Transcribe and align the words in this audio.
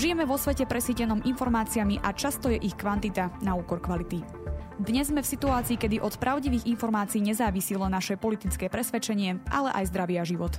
Žijeme 0.00 0.24
vo 0.24 0.40
svete 0.40 0.64
presítenom 0.64 1.20
informáciami 1.28 2.00
a 2.00 2.16
často 2.16 2.48
je 2.48 2.56
ich 2.56 2.72
kvantita 2.72 3.36
na 3.44 3.52
úkor 3.52 3.84
kvality. 3.84 4.24
Dnes 4.80 5.12
sme 5.12 5.20
v 5.20 5.28
situácii, 5.28 5.76
kedy 5.76 6.00
od 6.00 6.16
pravdivých 6.16 6.64
informácií 6.72 7.20
nezávisí 7.20 7.76
naše 7.76 8.16
politické 8.16 8.72
presvedčenie, 8.72 9.44
ale 9.52 9.68
aj 9.76 9.92
zdravý 9.92 10.16
a 10.16 10.24
život. 10.24 10.56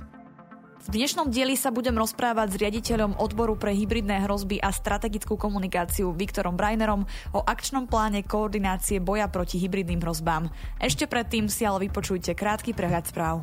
V 0.86 0.94
dnešnom 0.94 1.34
dieli 1.34 1.58
sa 1.58 1.74
budem 1.74 1.98
rozprávať 1.98 2.54
s 2.54 2.60
riaditeľom 2.62 3.18
odboru 3.18 3.58
pre 3.58 3.74
hybridné 3.74 4.22
hrozby 4.22 4.62
a 4.62 4.70
strategickú 4.70 5.34
komunikáciu 5.34 6.14
Viktorom 6.14 6.54
Brainerom 6.54 7.02
o 7.34 7.42
akčnom 7.42 7.90
pláne 7.90 8.22
koordinácie 8.22 9.02
boja 9.02 9.26
proti 9.26 9.58
hybridným 9.58 10.06
hrozbám. 10.06 10.54
Ešte 10.78 11.10
predtým 11.10 11.50
si 11.50 11.66
ale 11.66 11.90
vypočujte 11.90 12.38
krátky 12.38 12.78
prehľad 12.78 13.10
správ. 13.10 13.42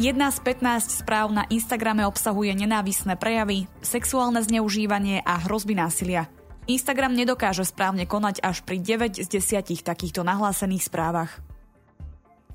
Jedna 0.00 0.32
z 0.32 0.40
15 0.40 1.04
správ 1.04 1.28
na 1.36 1.44
Instagrame 1.52 2.08
obsahuje 2.08 2.56
nenávisné 2.56 3.20
prejavy, 3.20 3.68
sexuálne 3.84 4.40
zneužívanie 4.40 5.20
a 5.20 5.36
hrozby 5.44 5.76
násilia. 5.76 6.32
Instagram 6.64 7.12
nedokáže 7.12 7.68
správne 7.68 8.08
konať 8.08 8.40
až 8.40 8.64
pri 8.64 8.80
9 8.80 9.20
z 9.20 9.28
10 9.28 9.84
takýchto 9.84 10.24
nahlásených 10.24 10.88
správach. 10.88 11.44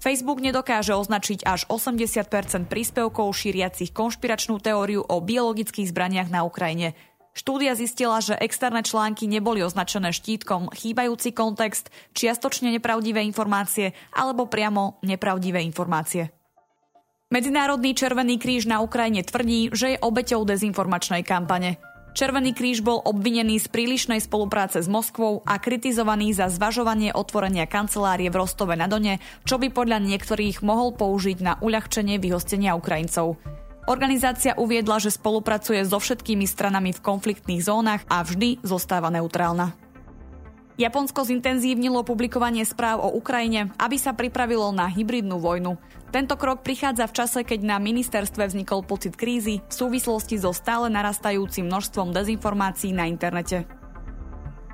Facebook 0.02 0.42
nedokáže 0.42 0.94
označiť 0.94 1.46
až 1.46 1.66
80% 1.70 2.70
príspevkov 2.70 3.34
šíriacich 3.34 3.94
konšpiračnú 3.94 4.62
teóriu 4.62 5.02
o 5.06 5.18
biologických 5.22 5.90
zbraniach 5.90 6.30
na 6.30 6.46
Ukrajine. 6.46 6.94
Štúdia 7.38 7.78
zistila, 7.78 8.18
že 8.18 8.38
externé 8.38 8.82
články 8.82 9.30
neboli 9.30 9.62
označené 9.62 10.10
štítkom 10.10 10.74
chýbajúci 10.74 11.38
kontext, 11.38 11.94
čiastočne 12.18 12.74
nepravdivé 12.74 13.22
informácie 13.22 13.94
alebo 14.14 14.50
priamo 14.50 14.98
nepravdivé 15.06 15.62
informácie. 15.62 16.37
Medzinárodný 17.28 17.92
Červený 17.92 18.40
kríž 18.40 18.72
na 18.72 18.80
Ukrajine 18.80 19.20
tvrdí, 19.20 19.68
že 19.76 19.92
je 19.92 19.98
obeťou 20.00 20.48
dezinformačnej 20.48 21.28
kampane. 21.28 21.76
Červený 22.16 22.56
kríž 22.56 22.80
bol 22.80 23.04
obvinený 23.04 23.60
z 23.60 23.68
prílišnej 23.68 24.24
spolupráce 24.24 24.80
s 24.80 24.88
Moskvou 24.88 25.44
a 25.44 25.60
kritizovaný 25.60 26.32
za 26.32 26.48
zvažovanie 26.48 27.12
otvorenia 27.12 27.68
kancelárie 27.68 28.32
v 28.32 28.40
Rostove 28.40 28.80
na 28.80 28.88
Done, 28.88 29.20
čo 29.44 29.60
by 29.60 29.76
podľa 29.76 30.08
niektorých 30.08 30.64
mohol 30.64 30.96
použiť 30.96 31.44
na 31.44 31.60
uľahčenie 31.60 32.16
vyhostenia 32.16 32.80
Ukrajincov. 32.80 33.36
Organizácia 33.92 34.56
uviedla, 34.56 34.96
že 35.04 35.12
spolupracuje 35.12 35.84
so 35.84 36.00
všetkými 36.00 36.48
stranami 36.48 36.96
v 36.96 37.04
konfliktných 37.04 37.60
zónach 37.60 38.08
a 38.08 38.24
vždy 38.24 38.64
zostáva 38.64 39.12
neutrálna. 39.12 39.76
Japonsko 40.78 41.26
zintenzívnilo 41.26 42.06
publikovanie 42.06 42.62
správ 42.62 43.02
o 43.02 43.10
Ukrajine, 43.18 43.74
aby 43.82 43.98
sa 43.98 44.14
pripravilo 44.14 44.70
na 44.70 44.86
hybridnú 44.86 45.42
vojnu. 45.42 45.74
Tento 46.08 46.40
krok 46.40 46.64
prichádza 46.64 47.04
v 47.04 47.16
čase, 47.20 47.40
keď 47.44 47.68
na 47.68 47.78
ministerstve 47.84 48.48
vznikol 48.48 48.88
pocit 48.88 49.20
krízy 49.20 49.60
v 49.60 49.74
súvislosti 49.76 50.40
so 50.40 50.56
stále 50.56 50.88
narastajúcim 50.88 51.68
množstvom 51.68 52.16
dezinformácií 52.16 52.96
na 52.96 53.12
internete. 53.12 53.68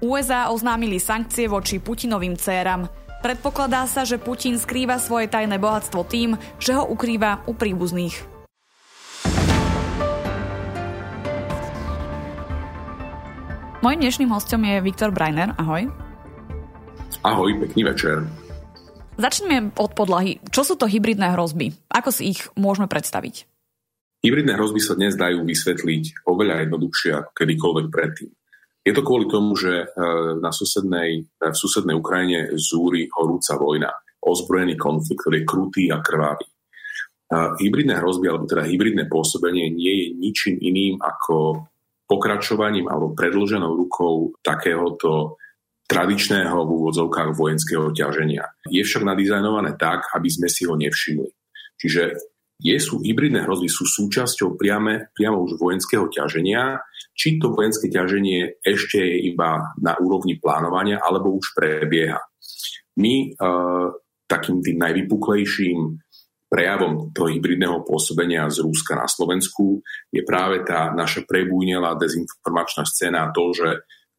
USA 0.06 0.54
oznámili 0.54 1.02
sankcie 1.02 1.50
voči 1.50 1.81
Putinovým 1.81 2.38
céram. 2.38 2.86
Predpokladá 3.26 3.88
sa, 3.89 4.06
že 4.06 4.22
Putin 4.22 4.61
skrýva 4.61 5.02
svoje 5.02 5.31
tajné 5.31 5.58
bohatstvo 5.58 6.06
tým, 6.06 6.38
že 6.61 6.78
ho 6.78 6.86
ukrýva 6.86 7.42
u 7.50 7.58
príbuzných. 7.58 8.14
Mojím 13.81 14.00
dnešným 14.00 14.30
hostom 14.31 14.61
je 14.64 14.80
Viktor 14.86 15.09
Breiner. 15.09 15.56
Ahoj. 15.58 15.89
Ahoj, 17.26 17.52
pekný 17.64 17.89
večer. 17.89 18.42
Začneme 19.14 19.78
od 19.78 19.94
podlahy. 19.94 20.42
Čo 20.50 20.66
sú 20.66 20.73
to 20.73 20.89
hybridné 20.89 21.38
hrozby? 21.38 21.78
Ako 21.94 22.09
si 22.09 22.33
ich 22.33 22.50
môžeme 22.58 22.89
predstaviť? 22.89 23.45
Hybridné 24.25 24.58
hrozby 24.58 24.81
sa 24.81 24.97
dnes 24.97 25.14
dajú 25.14 25.45
vysvetliť 25.45 26.25
oveľa 26.25 26.66
jednoduchšie 26.66 27.11
ako 27.14 27.30
kedykoľvek 27.38 27.87
predtým. 27.93 28.32
Je 28.83 28.92
to 28.92 29.05
kvôli 29.05 29.30
tomu, 29.30 29.54
že 29.54 29.86
e, 29.86 29.86
na 30.42 30.49
susednej, 30.49 31.30
e, 31.30 31.45
v 31.45 31.55
susednej 31.55 31.93
Ukrajine 31.93 32.58
zúri 32.58 33.05
horúca 33.14 33.54
vojna, 33.55 33.92
ozbrojený 34.23 34.76
konflikt, 34.82 35.21
ktorý 35.21 35.36
je 35.43 35.48
krutý 35.48 35.83
a 35.93 36.02
krvavý. 36.02 36.48
Hybridné 37.33 37.98
hrozby, 37.98 38.30
alebo 38.30 38.45
teda 38.45 38.61
hybridné 38.61 39.10
pôsobenie 39.10 39.73
nie 39.73 39.93
je 40.05 40.08
ničím 40.21 40.55
iným 40.61 41.02
ako 41.02 41.66
pokračovaním 42.05 42.86
alebo 42.86 43.17
predloženou 43.17 43.73
rukou 43.73 44.37
takéhoto 44.45 45.42
tradičného 45.88 46.58
v 46.64 46.70
úvodzovkách 46.80 47.36
vojenského 47.36 47.92
ťaženia. 47.92 48.48
Je 48.71 48.82
však 48.82 49.04
nadizajnované 49.04 49.76
tak, 49.76 50.08
aby 50.16 50.30
sme 50.32 50.48
si 50.48 50.64
ho 50.64 50.73
nevšimli. 50.80 51.30
Čiže 51.77 52.16
je 52.64 52.77
sú 52.80 53.04
hybridné 53.04 53.44
hrozby 53.44 53.67
sú 53.67 53.83
súčasťou 53.83 54.55
priame, 54.55 55.11
priamo 55.11 55.43
už 55.43 55.60
vojenského 55.60 56.08
ťaženia, 56.08 56.80
či 57.11 57.36
to 57.36 57.52
vojenské 57.52 57.92
ťaženie 57.92 58.64
ešte 58.64 59.04
je 59.04 59.36
iba 59.36 59.76
na 59.83 59.99
úrovni 59.99 60.39
plánovania, 60.39 61.04
alebo 61.04 61.36
už 61.36 61.52
prebieha. 61.52 62.23
My 62.98 63.14
e, 63.27 63.27
takým 64.30 64.64
tým 64.64 64.80
najvypuklejším 64.80 65.80
prejavom 66.48 67.10
toho 67.11 67.33
hybridného 67.33 67.82
pôsobenia 67.82 68.45
z 68.48 68.61
Rúska 68.61 68.93
na 68.93 69.10
Slovensku 69.10 69.82
je 70.14 70.22
práve 70.22 70.61
tá 70.61 70.93
naša 70.93 71.26
prebújnela 71.26 71.98
dezinformačná 71.98 72.86
scéna, 72.86 73.33
to, 73.33 73.52
že 73.58 73.70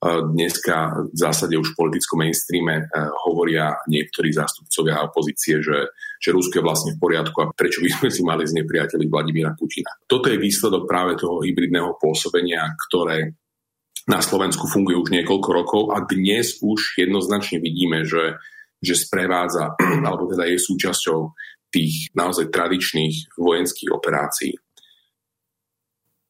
dneska 0.05 1.09
v 1.09 1.17
zásade 1.17 1.57
už 1.57 1.73
v 1.73 1.79
politickom 1.81 2.21
mainstreame 2.21 2.85
e, 2.85 2.85
hovoria 3.25 3.81
niektorí 3.89 4.31
zástupcovia 4.37 5.01
opozície, 5.01 5.65
že, 5.65 5.93
že 6.21 6.31
Rusko 6.31 6.61
je 6.61 6.67
vlastne 6.67 6.91
v 6.93 7.01
poriadku 7.01 7.37
a 7.41 7.51
prečo 7.57 7.81
by 7.81 7.89
sme 7.89 8.09
si 8.13 8.21
mali 8.21 8.45
znepriateliť 8.45 9.09
Vladimíra 9.09 9.57
Putina. 9.57 9.89
Toto 10.05 10.29
je 10.29 10.37
výsledok 10.37 10.85
práve 10.85 11.17
toho 11.17 11.41
hybridného 11.41 11.97
pôsobenia, 11.97 12.69
ktoré 12.89 13.33
na 14.05 14.21
Slovensku 14.21 14.69
funguje 14.69 15.01
už 15.01 15.09
niekoľko 15.17 15.51
rokov 15.51 15.83
a 15.97 16.05
dnes 16.05 16.61
už 16.61 17.01
jednoznačne 17.01 17.57
vidíme, 17.65 18.05
že, 18.05 18.37
že 18.85 19.01
sprevádza, 19.01 19.73
alebo 19.81 20.29
teda 20.29 20.45
je 20.45 20.61
súčasťou 20.61 21.33
tých 21.73 22.13
naozaj 22.13 22.53
tradičných 22.53 23.41
vojenských 23.41 23.91
operácií. 23.91 24.53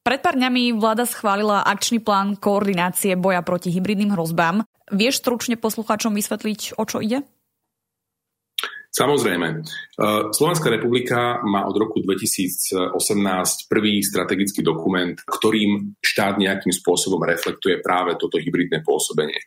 Pred 0.04 0.20
pár 0.20 0.36
dňami 0.36 0.76
vláda 0.76 1.08
schválila 1.08 1.64
akčný 1.64 1.96
plán 1.96 2.36
koordinácie 2.36 3.16
boja 3.16 3.40
proti 3.40 3.72
hybridným 3.72 4.12
hrozbám. 4.12 4.60
Vieš 4.92 5.24
stručne 5.24 5.56
poslucháčom 5.56 6.12
vysvetliť, 6.12 6.76
o 6.76 6.84
čo 6.84 7.00
ide? 7.00 7.24
Samozrejme. 8.92 9.48
E, 9.48 9.58
Slovenská 10.28 10.68
republika 10.68 11.40
má 11.48 11.64
od 11.64 11.80
roku 11.80 12.04
2018 12.04 13.00
prvý 13.64 14.04
strategický 14.04 14.60
dokument, 14.60 15.16
ktorým 15.16 15.96
štát 16.04 16.36
nejakým 16.36 16.70
spôsobom 16.70 17.24
reflektuje 17.24 17.80
práve 17.80 18.20
toto 18.20 18.36
hybridné 18.36 18.84
pôsobenie. 18.84 19.40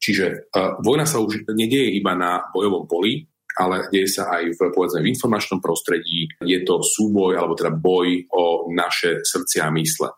Čiže 0.00 0.24
e, 0.26 0.36
vojna 0.80 1.04
sa 1.04 1.20
už 1.20 1.52
nedieje 1.52 2.00
iba 2.00 2.16
na 2.16 2.48
bojovom 2.48 2.88
poli, 2.88 3.28
ale 3.58 3.88
deje 3.92 4.08
sa 4.08 4.32
aj 4.38 4.56
v, 4.56 4.60
povedzme, 4.72 5.04
v 5.04 5.10
informačnom 5.12 5.60
prostredí. 5.60 6.28
Je 6.40 6.60
to 6.64 6.80
súboj, 6.80 7.36
alebo 7.36 7.52
teda 7.52 7.72
boj 7.72 8.28
o 8.32 8.72
naše 8.72 9.20
srdcia 9.20 9.68
a 9.68 9.74
mysle. 9.74 10.08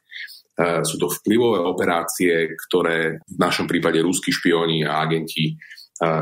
E, 0.54 0.86
sú 0.86 0.96
to 1.02 1.10
vplyvové 1.10 1.66
operácie, 1.66 2.54
ktoré 2.54 3.18
v 3.26 3.38
našom 3.38 3.66
prípade 3.66 3.98
ruskí 3.98 4.30
špioni 4.30 4.86
a 4.86 5.02
agenti 5.02 5.50
e, 5.50 5.54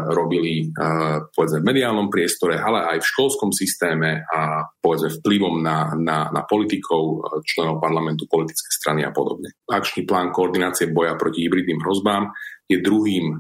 robili 0.09 0.65
e, 0.65 0.67
povedzme 1.29 1.61
v 1.61 1.69
mediálnom 1.69 2.09
priestore, 2.09 2.57
ale 2.57 2.97
aj 2.97 3.05
v 3.05 3.11
školskom 3.13 3.53
systéme 3.53 4.25
a 4.25 4.65
povedzme 4.81 5.13
vplyvom 5.21 5.61
na, 5.61 5.93
na, 6.01 6.33
na 6.33 6.43
politikov, 6.49 7.29
členov 7.45 7.77
parlamentu, 7.77 8.25
politické 8.25 8.73
strany 8.73 9.05
a 9.05 9.13
podobne. 9.13 9.53
Akčný 9.69 10.09
plán 10.09 10.33
koordinácie 10.33 10.89
boja 10.89 11.13
proti 11.21 11.45
hybridným 11.45 11.85
hrozbám 11.85 12.33
je 12.73 12.81
druhým 12.81 13.37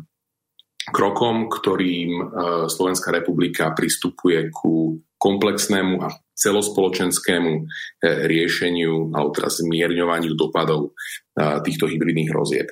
krokom, 0.90 1.46
ktorým 1.46 2.10
e, 2.10 2.24
Slovenská 2.66 3.14
republika 3.14 3.70
pristupuje 3.70 4.50
ku 4.50 4.98
komplexnému 5.20 6.02
a 6.02 6.10
celospoločenskému 6.34 7.52
e, 7.54 7.62
riešeniu 8.26 9.14
alebo 9.14 9.30
teda 9.30 9.50
zmierňovaniu 9.62 10.34
dopadov 10.34 10.90
e, 10.90 11.60
týchto 11.62 11.86
hybridných 11.86 12.34
hrozieb. 12.34 12.66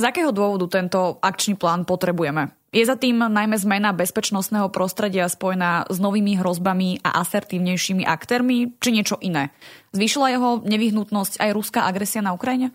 Z 0.00 0.08
akého 0.08 0.32
dôvodu 0.32 0.66
tento 0.82 1.20
akčný 1.22 1.54
plán 1.54 1.86
potrebujeme? 1.86 2.56
Je 2.72 2.80
za 2.80 2.96
tým 2.96 3.20
najmä 3.20 3.52
zmena 3.60 3.92
bezpečnostného 3.92 4.72
prostredia 4.72 5.28
spojená 5.28 5.84
s 5.92 6.00
novými 6.00 6.40
hrozbami 6.40 7.04
a 7.04 7.20
asertívnejšími 7.20 8.08
aktérmi, 8.08 8.80
či 8.80 8.88
niečo 8.96 9.20
iné? 9.20 9.52
Zvýšila 9.92 10.32
jeho 10.32 10.50
nevyhnutnosť 10.64 11.36
aj 11.36 11.50
ruská 11.52 11.84
agresia 11.84 12.24
na 12.24 12.32
Ukrajine? 12.32 12.72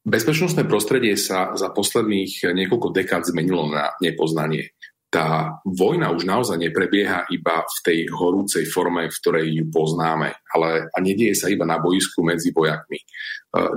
Bezpečnostné 0.00 0.64
prostredie 0.64 1.12
sa 1.20 1.52
za 1.52 1.68
posledných 1.68 2.48
niekoľko 2.56 2.88
dekád 2.96 3.28
zmenilo 3.28 3.68
na 3.68 3.92
nepoznanie. 4.00 4.72
Tá 5.10 5.58
vojna 5.66 6.14
už 6.14 6.22
naozaj 6.22 6.56
neprebieha 6.56 7.26
iba 7.34 7.66
v 7.66 7.78
tej 7.82 7.98
horúcej 8.14 8.62
forme, 8.64 9.10
v 9.10 9.18
ktorej 9.20 9.46
ju 9.58 9.66
poznáme, 9.68 10.38
ale 10.54 10.86
a 10.86 10.96
nedieje 11.02 11.34
sa 11.34 11.50
iba 11.50 11.66
na 11.66 11.82
boisku 11.82 12.22
medzi 12.22 12.54
vojakmi. 12.54 12.96
E, 12.96 13.04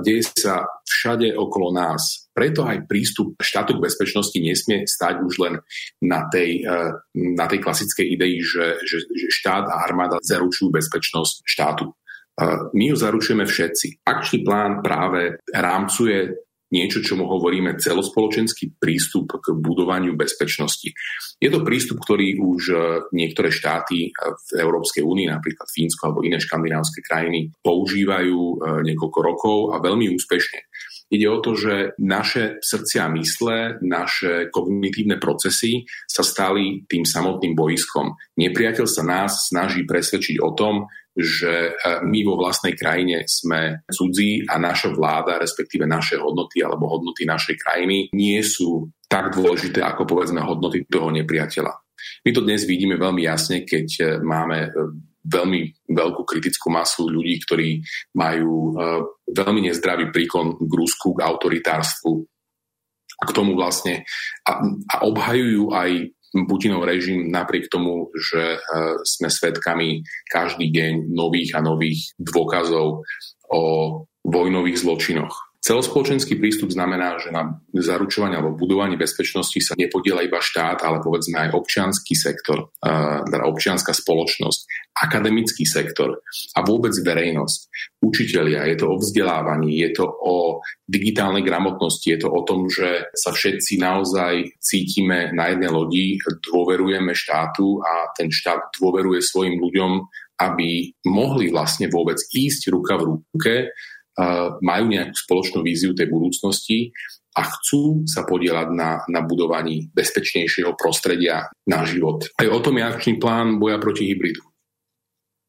deje 0.06 0.30
sa 0.30 0.62
všade 0.86 1.34
okolo 1.34 1.74
nás. 1.74 2.30
Preto 2.30 2.62
aj 2.62 2.86
prístup 2.86 3.34
štátu 3.42 3.76
k 3.76 3.84
bezpečnosti 3.84 4.38
nesmie 4.38 4.86
stať 4.86 5.26
už 5.26 5.34
len 5.42 5.54
na 6.06 6.30
tej, 6.30 6.62
e, 6.62 6.78
na 7.34 7.50
tej 7.50 7.58
klasickej 7.66 8.14
idei, 8.14 8.38
že, 8.38 8.78
že, 8.86 9.02
že 9.02 9.26
štát 9.34 9.66
a 9.66 9.82
armáda 9.82 10.22
zaručujú 10.22 10.70
bezpečnosť 10.70 11.42
štátu 11.50 11.90
My 12.74 12.84
ju 12.90 12.96
zaručujeme 12.98 13.46
všetci. 13.46 14.02
Akčný 14.02 14.42
plán 14.42 14.82
práve 14.82 15.38
rámcuje 15.54 16.44
niečo, 16.74 16.98
čo 16.98 17.14
mu 17.14 17.30
hovoríme 17.30 17.78
celospoločenský 17.78 18.74
prístup 18.74 19.38
k 19.38 19.54
budovaniu 19.54 20.18
bezpečnosti. 20.18 20.90
Je 21.38 21.48
to 21.52 21.62
prístup, 21.62 22.02
ktorý 22.02 22.34
už 22.42 22.62
e, 22.74 22.76
niektoré 23.14 23.54
štáty 23.54 24.10
v 24.10 24.48
Európskej 24.58 25.06
únii, 25.06 25.30
napríklad 25.30 25.70
Fínsko 25.70 26.10
alebo 26.10 26.26
iné 26.26 26.42
škandinávske 26.42 26.98
krajiny, 27.06 27.54
používajú 27.62 28.34
e, 28.34 28.54
niekoľko 28.90 29.18
rokov 29.22 29.58
a 29.70 29.78
veľmi 29.78 30.10
úspešne. 30.18 30.66
Ide 31.14 31.26
o 31.30 31.38
to, 31.38 31.54
že 31.54 31.94
naše 32.02 32.58
srdcia 32.58 33.06
a 33.06 33.12
mysle, 33.14 33.78
naše 33.86 34.50
kognitívne 34.50 35.22
procesy 35.22 35.86
sa 36.10 36.26
stali 36.26 36.82
tým 36.90 37.06
samotným 37.06 37.54
boiskom. 37.54 38.18
Nepriateľ 38.34 38.86
sa 38.88 39.06
nás 39.06 39.46
snaží 39.46 39.86
presvedčiť 39.86 40.42
o 40.42 40.50
tom, 40.58 40.90
že 41.14 41.70
e, 41.70 42.00
my 42.02 42.20
vo 42.26 42.34
vlastnej 42.34 42.74
krajine 42.74 43.22
sme 43.30 43.86
cudzí 43.86 44.42
a 44.50 44.58
naša 44.58 44.90
vláda, 44.90 45.38
respektíve 45.38 45.86
naše 45.86 46.18
hodnoty 46.18 46.60
alebo 46.60 46.90
hodnoty 46.90 47.22
našej 47.22 47.56
krajiny 47.62 48.10
nie 48.12 48.42
sú 48.42 48.90
tak 49.06 49.30
dôležité 49.30 49.78
ako 49.80 50.10
povedzme 50.10 50.42
hodnoty 50.42 50.82
toho 50.90 51.14
nepriateľa. 51.14 51.72
My 52.26 52.30
to 52.34 52.42
dnes 52.42 52.66
vidíme 52.66 52.98
veľmi 52.98 53.22
jasne, 53.22 53.62
keď 53.62 53.86
e, 54.02 54.04
máme 54.18 54.58
e, 54.66 54.70
veľmi 55.24 55.88
veľkú 55.88 56.22
kritickú 56.26 56.68
masu 56.68 57.08
ľudí, 57.08 57.40
ktorí 57.48 57.80
majú 58.12 58.76
veľmi 59.24 59.72
nezdravý 59.72 60.12
príklon 60.12 60.52
k 60.60 60.68
Rusku, 60.68 61.16
k 61.16 61.24
autoritárstvu 61.24 62.28
k 63.24 63.30
tomu 63.32 63.56
vlastne 63.56 64.04
a, 64.44 64.52
a 64.90 64.96
obhajujú 65.06 65.72
aj 65.72 65.90
Putinov 66.34 66.82
režim 66.82 67.30
napriek 67.30 67.70
tomu, 67.70 68.10
že 68.18 68.58
e, 68.58 68.58
sme 69.06 69.30
svedkami 69.30 70.02
každý 70.26 70.74
deň 70.74 71.14
nových 71.14 71.54
a 71.54 71.62
nových 71.62 72.10
dôkazov 72.18 73.06
o 73.54 73.62
vojnových 74.26 74.82
zločinoch. 74.82 75.53
Celospoločenský 75.64 76.36
prístup 76.36 76.76
znamená, 76.76 77.16
že 77.16 77.32
na 77.32 77.56
zaručovanie 77.72 78.36
alebo 78.36 78.52
budovanie 78.52 79.00
bezpečnosti 79.00 79.56
sa 79.64 79.72
nepodiela 79.80 80.20
iba 80.20 80.36
štát, 80.36 80.84
ale 80.84 81.00
povedzme 81.00 81.40
aj 81.40 81.56
občianský 81.56 82.12
sektor, 82.12 82.68
teda 83.24 83.48
občianská 83.48 83.96
spoločnosť, 83.96 84.92
akademický 84.92 85.64
sektor 85.64 86.20
a 86.52 86.60
vôbec 86.60 86.92
verejnosť. 86.92 87.60
Učitelia, 88.04 88.68
je 88.68 88.76
to 88.76 88.92
o 88.92 89.00
vzdelávaní, 89.00 89.80
je 89.80 89.90
to 89.96 90.04
o 90.04 90.60
digitálnej 90.84 91.40
gramotnosti, 91.40 92.12
je 92.12 92.20
to 92.20 92.28
o 92.28 92.44
tom, 92.44 92.68
že 92.68 93.08
sa 93.16 93.32
všetci 93.32 93.80
naozaj 93.80 94.60
cítime 94.60 95.32
na 95.32 95.48
jednej 95.48 95.72
lodi, 95.72 96.20
dôverujeme 96.44 97.16
štátu 97.16 97.80
a 97.80 98.12
ten 98.12 98.28
štát 98.28 98.68
dôveruje 98.76 99.24
svojim 99.24 99.56
ľuďom, 99.56 99.92
aby 100.44 100.92
mohli 101.08 101.48
vlastne 101.48 101.88
vôbec 101.88 102.20
ísť 102.20 102.68
ruka 102.68 103.00
v 103.00 103.16
ruke 103.16 103.72
majú 104.62 104.84
nejakú 104.86 105.16
spoločnú 105.16 105.66
víziu 105.66 105.90
tej 105.94 106.06
budúcnosti 106.06 106.94
a 107.34 107.42
chcú 107.42 108.06
sa 108.06 108.22
podielať 108.22 108.68
na, 108.70 109.02
na 109.10 109.20
budovaní 109.26 109.90
bezpečnejšieho 109.90 110.78
prostredia 110.78 111.50
na 111.66 111.82
život. 111.82 112.30
Aj 112.38 112.46
o 112.46 112.58
tom 112.62 112.78
je 112.78 112.86
akčný 112.86 113.18
plán 113.18 113.58
boja 113.58 113.82
proti 113.82 114.06
hybridu. 114.06 114.42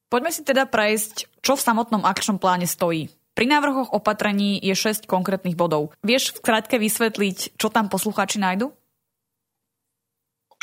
Poďme 0.10 0.32
si 0.34 0.42
teda 0.42 0.66
prejsť, 0.66 1.42
čo 1.46 1.54
v 1.58 1.66
samotnom 1.66 2.06
akčnom 2.06 2.42
pláne 2.42 2.66
stojí. 2.66 3.10
Pri 3.36 3.52
návrhoch 3.52 3.92
opatrení 3.92 4.56
je 4.64 4.72
6 4.72 5.12
konkrétnych 5.12 5.60
bodov. 5.60 5.92
Vieš 6.08 6.40
v 6.40 6.44
krátke 6.46 6.80
vysvetliť, 6.80 7.60
čo 7.60 7.68
tam 7.68 7.92
poslucháči 7.92 8.40
nájdu? 8.40 8.72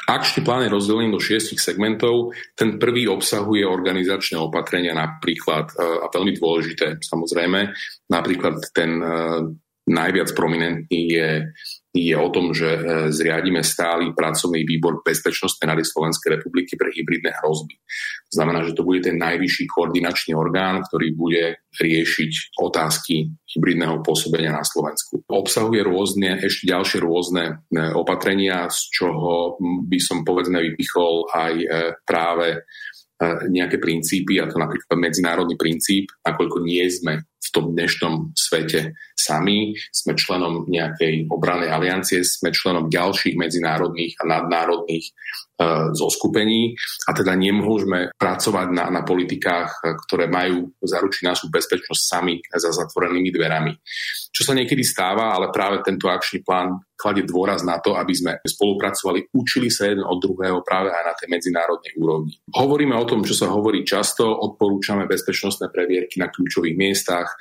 Akčný 0.03 0.43
plán 0.43 0.67
je 0.67 0.75
rozdelený 0.75 1.15
do 1.15 1.23
šiestich 1.23 1.63
segmentov. 1.63 2.35
Ten 2.59 2.83
prvý 2.83 3.07
obsahuje 3.07 3.63
organizačné 3.63 4.35
opatrenia, 4.35 4.99
napríklad, 4.99 5.71
e, 5.79 5.85
a 6.03 6.07
veľmi 6.11 6.35
dôležité 6.35 6.99
samozrejme, 6.99 7.71
napríklad 8.11 8.59
ten 8.75 8.99
e, 8.99 9.07
najviac 9.87 10.35
prominentný 10.35 11.01
je 11.07 11.29
je 11.93 12.17
o 12.17 12.29
tom, 12.33 12.57
že 12.57 12.73
e, 12.73 12.81
zriadíme 13.13 13.61
stály 13.61 14.17
pracovný 14.17 14.65
výbor 14.65 15.05
Bezpečnostnej 15.05 15.77
rady 15.77 15.85
Slovenskej 15.85 16.41
republiky 16.41 16.73
pre 16.81 16.89
hybridné 16.89 17.37
hrozby. 17.37 17.77
Znamená, 18.33 18.65
že 18.65 18.73
to 18.73 18.81
bude 18.81 19.05
ten 19.05 19.21
najvyšší 19.21 19.69
koordinačný 19.69 20.33
orgán, 20.33 20.81
ktorý 20.89 21.13
bude 21.13 21.61
riešiť 21.77 22.57
otázky 22.57 23.29
hybridného 23.45 24.01
pôsobenia 24.01 24.57
na 24.57 24.65
Slovensku. 24.65 25.21
Obsahuje 25.29 25.85
rôzne, 25.85 26.41
ešte 26.41 26.73
ďalšie 26.73 26.99
rôzne 27.05 27.61
e, 27.69 27.93
opatrenia, 27.93 28.73
z 28.73 28.89
čoho 28.89 29.61
by 29.61 29.99
som 30.01 30.25
povedzme 30.25 30.65
vypichol 30.65 31.29
aj 31.29 31.55
e, 31.61 31.67
práve 32.09 32.65
nejaké 33.23 33.79
princípy, 33.79 34.43
a 34.43 34.51
to 34.51 34.59
napríklad 34.59 34.99
medzinárodný 34.99 35.55
princíp, 35.55 36.11
nakoľko 36.27 36.59
nie 36.67 36.83
sme 36.91 37.23
v 37.23 37.49
tom 37.55 37.71
dnešnom 37.71 38.35
svete 38.35 38.99
sami, 39.23 39.79
sme 39.95 40.19
členom 40.19 40.67
nejakej 40.67 41.31
obranej 41.31 41.71
aliancie, 41.71 42.27
sme 42.27 42.51
členom 42.51 42.91
ďalších 42.91 43.39
medzinárodných 43.39 44.19
a 44.19 44.27
nadnárodných 44.27 45.07
uh, 45.07 45.95
zoskupení 45.95 46.75
a 47.07 47.11
teda 47.15 47.39
nemôžeme 47.39 48.11
pracovať 48.19 48.69
na, 48.75 48.91
na 48.91 49.03
politikách, 49.07 50.03
ktoré 50.09 50.27
majú 50.27 50.75
zaručiť 50.83 51.23
našu 51.23 51.47
bezpečnosť 51.49 52.03
sami 52.03 52.43
za 52.51 52.75
zatvorenými 52.75 53.31
dverami. 53.31 53.73
Čo 54.33 54.49
sa 54.49 54.57
niekedy 54.57 54.83
stáva, 54.83 55.37
ale 55.37 55.53
práve 55.53 55.85
tento 55.85 56.09
akčný 56.09 56.41
plán 56.41 56.81
kladie 56.97 57.27
dôraz 57.27 57.67
na 57.67 57.83
to, 57.83 57.99
aby 57.99 58.15
sme 58.15 58.33
spolupracovali, 58.47 59.35
učili 59.35 59.69
sa 59.69 59.91
jeden 59.91 60.07
od 60.07 60.23
druhého 60.23 60.63
práve 60.63 60.95
aj 60.95 61.05
na 61.05 61.15
tej 61.19 61.29
medzinárodnej 61.35 61.93
úrovni. 61.99 62.39
Hovoríme 62.55 62.95
o 62.95 63.05
tom, 63.05 63.27
čo 63.27 63.35
sa 63.35 63.51
hovorí 63.51 63.83
často, 63.83 64.23
odporúčame 64.25 65.11
bezpečnostné 65.11 65.69
previerky 65.75 66.23
na 66.23 66.31
kľúčových 66.31 66.79
miestach, 66.79 67.35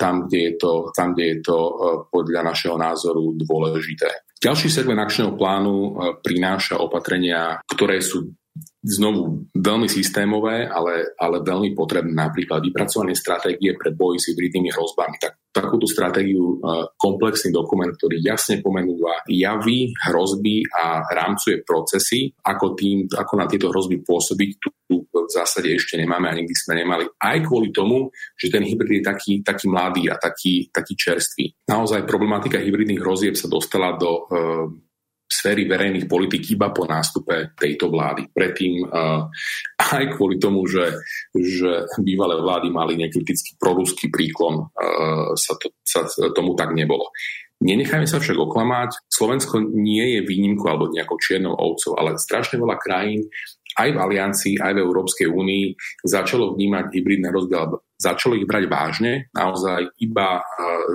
tam, 0.00 0.26
kde 0.26 0.38
je 0.38 0.52
to, 0.56 0.72
tam, 0.96 1.12
kde 1.12 1.24
je 1.24 1.38
to 1.44 1.58
podľa 2.08 2.42
našeho 2.52 2.76
názoru 2.80 3.36
dôležité. 3.36 4.24
Ďalší 4.38 4.70
segment 4.70 5.02
akčného 5.02 5.34
plánu 5.34 5.98
prináša 6.22 6.78
opatrenia, 6.78 7.58
ktoré 7.66 7.98
sú 7.98 8.30
znovu 8.82 9.50
veľmi 9.50 9.90
systémové, 9.90 10.70
ale, 10.70 11.14
ale 11.18 11.42
veľmi 11.42 11.74
potrebné. 11.74 12.14
Napríklad 12.14 12.62
vypracovanie 12.62 13.18
stratégie 13.18 13.74
pre 13.74 13.90
boj 13.90 14.22
s 14.22 14.30
hybridnými 14.30 14.70
hrozbami. 14.70 15.18
Tak, 15.18 15.50
takúto 15.50 15.90
stratégiu, 15.90 16.62
komplexný 16.94 17.50
dokument, 17.50 17.90
ktorý 17.90 18.22
jasne 18.22 18.62
pomenúva 18.62 19.26
javy, 19.26 19.90
hrozby 20.06 20.62
a 20.70 21.02
rámcuje 21.10 21.66
procesy, 21.66 22.30
ako, 22.46 22.78
tým, 22.78 23.10
ako 23.10 23.32
na 23.34 23.46
tieto 23.50 23.74
hrozby 23.74 23.98
pôsobiť. 24.06 24.50
Tu, 24.62 24.68
tu 24.86 24.94
v 25.28 25.36
zásade 25.36 25.68
ešte 25.68 26.00
nemáme 26.00 26.30
a 26.30 26.38
nikdy 26.38 26.54
sme 26.56 26.80
nemali. 26.80 27.04
Aj 27.20 27.36
kvôli 27.44 27.68
tomu, 27.68 28.08
že 28.38 28.48
ten 28.48 28.64
hybrid 28.64 29.02
je 29.02 29.04
taký, 29.04 29.32
taký 29.44 29.68
mladý 29.68 30.08
a 30.08 30.16
taký, 30.16 30.72
taký 30.72 30.96
čerstvý. 30.96 31.68
Naozaj 31.68 32.08
problematika 32.08 32.56
hybridných 32.56 33.02
hrozieb 33.04 33.36
sa 33.36 33.50
dostala 33.50 33.92
do 34.00 34.08
e, 34.08 34.22
sféry 35.28 35.68
verejných 35.68 36.08
politik 36.08 36.40
iba 36.48 36.72
po 36.72 36.88
nástupe 36.88 37.52
tejto 37.52 37.92
vlády. 37.92 38.32
Predtým 38.32 38.88
uh, 38.88 39.28
aj 39.76 40.16
kvôli 40.16 40.40
tomu, 40.40 40.64
že, 40.64 40.96
že 41.36 41.84
bývalé 42.00 42.40
vlády 42.40 42.72
mali 42.72 42.96
nekritický 42.96 43.60
proruský 43.60 44.08
príklon, 44.08 44.72
uh, 44.72 45.36
sa, 45.36 45.52
to, 45.60 45.68
sa 45.84 46.08
tomu 46.32 46.56
tak 46.56 46.72
nebolo. 46.72 47.12
Nenechajme 47.58 48.06
sa 48.06 48.22
však 48.22 48.38
oklamať, 48.38 49.10
Slovensko 49.10 49.58
nie 49.60 50.14
je 50.14 50.20
výnimkou 50.22 50.70
alebo 50.70 50.94
nejakou 50.94 51.18
čiernou 51.18 51.58
ovcov, 51.58 51.98
ale 51.98 52.14
strašne 52.14 52.54
veľa 52.54 52.78
krajín 52.78 53.26
aj 53.78 53.88
v 53.94 53.98
Aliancii, 53.98 54.54
aj 54.62 54.78
v 54.78 54.82
Európskej 54.82 55.26
únii 55.26 55.74
začalo 56.06 56.54
vnímať 56.54 56.94
hybridné 56.94 57.30
hrozby, 57.30 57.54
alebo 57.58 57.82
začalo 57.98 58.38
ich 58.38 58.46
brať 58.46 58.64
vážne 58.70 59.30
naozaj 59.34 59.90
iba 60.02 60.42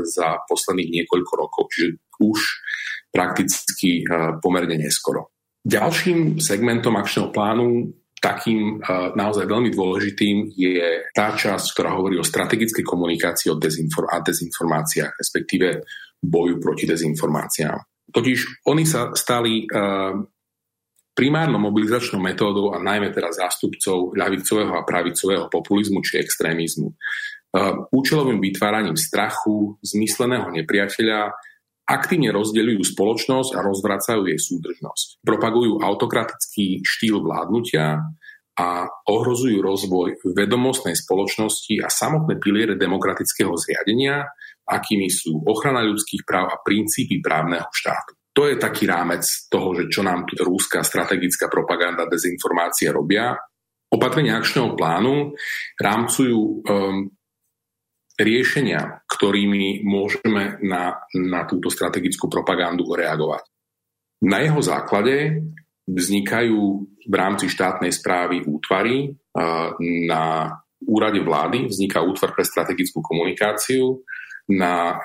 za 0.08 0.40
posledných 0.48 1.04
niekoľko 1.04 1.34
rokov. 1.36 1.68
Čiže 1.72 2.00
už 2.24 2.40
prakticky 3.14 4.02
eh, 4.02 4.42
pomerne 4.42 4.76
neskoro. 4.82 5.30
Ďalším 5.64 6.42
segmentom 6.42 6.98
akčného 7.00 7.32
plánu 7.32 7.94
takým 8.24 8.80
uh, 8.80 9.12
naozaj 9.20 9.44
veľmi 9.44 9.68
dôležitým 9.76 10.56
je 10.56 11.12
tá 11.12 11.36
časť, 11.36 11.76
ktorá 11.76 11.92
hovorí 11.92 12.16
o 12.16 12.24
strategickej 12.24 12.80
komunikácii 12.88 13.52
a 13.52 13.60
dezinformáciách, 14.24 15.12
respektíve 15.20 15.84
boju 16.24 16.56
proti 16.64 16.88
dezinformáciám. 16.88 17.76
Totiž 18.16 18.64
oni 18.72 18.88
sa 18.88 19.12
stali 19.12 19.68
uh, 19.68 20.16
primárnou 21.12 21.60
mobilizačnou 21.60 22.24
metódou 22.24 22.72
a 22.72 22.80
najmä 22.80 23.12
teraz 23.12 23.44
zástupcov 23.44 24.16
ľavicového 24.16 24.72
a 24.72 24.88
pravicového 24.88 25.46
populizmu 25.52 26.02
či 26.02 26.18
extrémizmu. 26.18 26.90
Účelovým 27.94 28.42
vytváraním 28.42 28.98
strachu, 28.98 29.78
zmysleného 29.86 30.50
nepriateľa, 30.50 31.38
aktívne 31.84 32.32
rozdeľujú 32.32 32.82
spoločnosť 32.96 33.52
a 33.56 33.64
rozvracajú 33.64 34.28
jej 34.32 34.40
súdržnosť. 34.40 35.24
Propagujú 35.24 35.84
autokratický 35.84 36.82
štýl 36.84 37.20
vládnutia 37.20 38.00
a 38.54 38.86
ohrozujú 39.10 39.60
rozvoj 39.66 40.22
vedomostnej 40.38 40.94
spoločnosti 40.94 41.82
a 41.82 41.90
samotné 41.90 42.38
piliere 42.38 42.78
demokratického 42.78 43.52
zriadenia, 43.58 44.30
akými 44.70 45.10
sú 45.10 45.42
ochrana 45.44 45.82
ľudských 45.82 46.24
práv 46.24 46.54
a 46.54 46.62
princípy 46.62 47.20
právneho 47.20 47.66
štátu. 47.74 48.14
To 48.34 48.50
je 48.50 48.58
taký 48.58 48.90
rámec 48.90 49.26
toho, 49.50 49.78
že 49.78 49.90
čo 49.94 50.02
nám 50.02 50.26
tu 50.26 50.38
rúská 50.42 50.82
strategická 50.82 51.50
propaganda, 51.50 52.10
dezinformácie 52.10 52.90
robia. 52.90 53.38
Opatrenia 53.94 54.42
akčného 54.42 54.74
plánu 54.74 55.38
rámcujú 55.78 56.66
um, 56.66 57.14
riešenia, 58.18 59.03
ktorými 59.14 59.86
môžeme 59.86 60.58
na, 60.66 61.06
na 61.14 61.46
túto 61.46 61.70
strategickú 61.70 62.26
propagandu 62.28 62.90
reagovať. 62.90 63.46
Na 64.26 64.42
jeho 64.42 64.60
základe 64.64 65.46
vznikajú 65.86 66.60
v 67.06 67.14
rámci 67.14 67.52
štátnej 67.52 67.92
správy 67.92 68.42
útvary. 68.48 69.12
Na 70.08 70.56
úrade 70.84 71.20
vlády 71.20 71.68
vzniká 71.68 72.00
útvar 72.00 72.32
pre 72.32 72.48
strategickú 72.48 73.04
komunikáciu, 73.04 74.00
na 74.44 75.00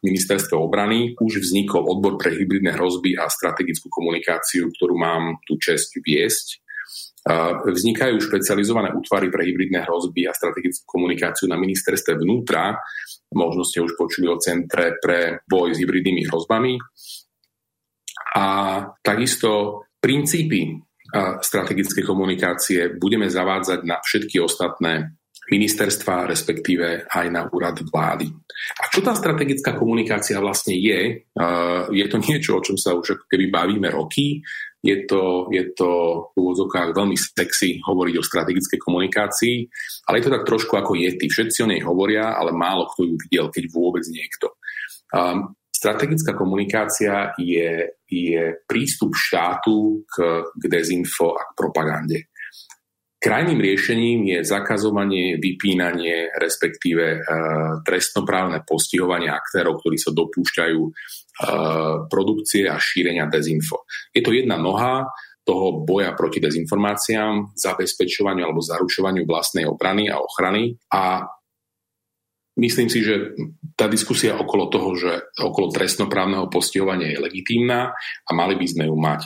ministerstve 0.00 0.56
obrany 0.56 1.12
už 1.20 1.44
vznikol 1.44 1.84
odbor 1.84 2.16
pre 2.16 2.32
hybridné 2.32 2.72
hrozby 2.72 3.20
a 3.20 3.28
strategickú 3.28 3.92
komunikáciu, 3.92 4.72
ktorú 4.72 4.96
mám 4.96 5.36
tú 5.44 5.60
čest 5.60 5.92
viesť. 6.00 6.64
Vznikajú 7.68 8.16
špecializované 8.16 8.96
útvary 8.96 9.28
pre 9.28 9.44
hybridné 9.44 9.84
hrozby 9.84 10.24
a 10.24 10.32
strategickú 10.32 10.88
komunikáciu 10.88 11.52
na 11.52 11.60
ministerstve 11.60 12.16
vnútra. 12.16 12.80
Možno 13.32 13.66
ste 13.66 13.84
už 13.84 13.96
počuli 13.98 14.28
o 14.28 14.40
Centre 14.40 14.96
pre 15.00 15.42
boj 15.44 15.74
s 15.74 15.80
hybridnými 15.80 16.28
hrozbami. 16.28 16.78
A 18.36 18.46
takisto 19.02 19.82
princípy 20.00 20.80
strategickej 21.44 22.04
komunikácie 22.08 22.96
budeme 22.96 23.28
zavádzať 23.28 23.80
na 23.84 24.00
všetky 24.00 24.40
ostatné 24.40 25.12
ministerstva, 25.42 26.24
respektíve 26.24 27.04
aj 27.04 27.26
na 27.28 27.44
úrad 27.52 27.76
vlády. 27.84 28.30
A 28.80 28.88
čo 28.88 29.04
tá 29.04 29.12
strategická 29.12 29.76
komunikácia 29.76 30.40
vlastne 30.40 30.72
je? 30.72 31.28
Je 31.92 32.06
to 32.08 32.16
niečo, 32.22 32.56
o 32.56 32.64
čom 32.64 32.80
sa 32.80 32.96
už 32.96 33.28
keby 33.28 33.52
bavíme 33.52 33.92
roky. 33.92 34.40
Je 34.82 35.06
to, 35.06 35.46
je 35.54 35.62
to 35.78 35.90
v 36.34 36.42
úvodzokách 36.42 36.90
veľmi 36.90 37.14
sexy 37.14 37.78
hovoriť 37.86 38.14
o 38.18 38.26
strategickej 38.26 38.78
komunikácii, 38.82 39.56
ale 40.10 40.18
je 40.18 40.24
to 40.26 40.34
tak 40.34 40.42
trošku 40.42 40.74
ako 40.74 40.98
jety. 40.98 41.30
Všetci 41.30 41.62
o 41.62 41.70
nej 41.70 41.80
hovoria, 41.86 42.34
ale 42.34 42.50
málo 42.50 42.90
kto 42.90 43.06
ju 43.06 43.14
videl, 43.14 43.46
keď 43.54 43.64
vôbec 43.70 44.02
niekto. 44.10 44.58
Um, 45.14 45.54
strategická 45.70 46.34
komunikácia 46.34 47.30
je, 47.38 47.94
je 48.10 48.42
prístup 48.66 49.14
štátu 49.14 50.02
k, 50.06 50.46
k 50.50 50.62
dezinfo 50.66 51.34
a 51.38 51.46
k 51.46 51.52
propagande. 51.54 52.30
Krajným 53.22 53.62
riešením 53.62 54.34
je 54.34 54.38
zakazovanie, 54.42 55.38
vypínanie, 55.38 56.26
respektíve 56.34 57.04
e, 57.06 57.18
trestnoprávne 57.86 58.66
postihovanie 58.66 59.30
aktérov, 59.30 59.78
ktorí 59.78 59.94
sa 59.94 60.10
dopúšťajú 60.10 60.80
produkcie 62.08 62.68
a 62.68 62.76
šírenia 62.76 63.26
dezinfo. 63.26 63.88
Je 64.12 64.20
to 64.20 64.36
jedna 64.36 64.60
noha 64.60 65.08
toho 65.42 65.82
boja 65.82 66.14
proti 66.14 66.38
dezinformáciám, 66.38 67.58
zabezpečovaniu 67.58 68.46
alebo 68.46 68.62
zaručovaniu 68.62 69.26
vlastnej 69.26 69.66
obrany 69.66 70.06
a 70.06 70.22
ochrany 70.22 70.78
a 70.92 71.26
Myslím 72.52 72.92
si, 72.92 73.00
že 73.00 73.32
tá 73.72 73.88
diskusia 73.88 74.36
okolo 74.36 74.68
toho, 74.68 74.92
že 74.92 75.32
okolo 75.40 75.72
trestnoprávneho 75.72 76.52
postihovania 76.52 77.08
je 77.08 77.24
legitímna 77.24 77.88
a 77.96 78.30
mali 78.36 78.60
by 78.60 78.66
sme 78.68 78.84
ju 78.92 78.96
mať. 78.96 79.24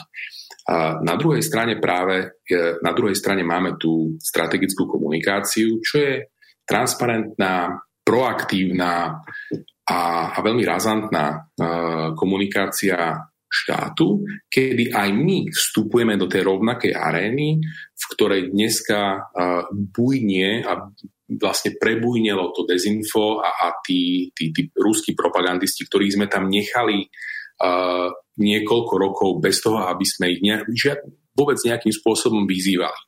A 0.71 1.03
na 1.03 1.19
druhej 1.19 1.43
strane 1.43 1.75
práve, 1.75 2.39
e, 2.47 2.79
na 2.79 2.95
druhej 2.95 3.19
strane 3.19 3.43
máme 3.43 3.75
tú 3.75 4.15
strategickú 4.23 4.87
komunikáciu, 4.87 5.83
čo 5.83 5.95
je 5.99 6.13
transparentná, 6.63 7.75
proaktívna 8.07 9.19
a, 9.87 10.31
a 10.35 10.37
veľmi 10.43 10.67
razantná 10.67 11.25
e, 11.31 11.37
komunikácia 12.19 13.23
štátu, 13.47 14.27
kedy 14.51 14.91
aj 14.91 15.09
my 15.15 15.47
vstupujeme 15.47 16.19
do 16.19 16.27
tej 16.27 16.43
rovnakej 16.43 16.91
arény, 16.91 17.63
v 17.95 18.03
ktorej 18.11 18.51
dneska 18.51 18.99
e, 18.99 19.19
bujnie 19.71 20.67
a 20.67 20.91
vlastne 21.27 21.75
prebujnelo 21.75 22.51
to 22.55 22.63
dezinfo 22.63 23.43
a, 23.43 23.67
a 23.67 23.67
tí, 23.83 24.31
tí, 24.31 24.55
tí 24.55 24.71
ruskí 24.75 25.11
propagandisti, 25.11 25.83
ktorí 25.83 26.07
sme 26.15 26.31
tam 26.31 26.47
nechali 26.47 27.03
uh, 27.03 28.07
niekoľko 28.39 28.93
rokov 28.95 29.29
bez 29.43 29.59
toho, 29.59 29.83
aby 29.91 30.07
sme 30.07 30.31
ich 30.31 30.39
nejak, 30.39 30.63
žiad, 30.71 30.99
vôbec 31.35 31.59
nejakým 31.59 31.91
spôsobom 31.91 32.47
vyzývali. 32.47 33.01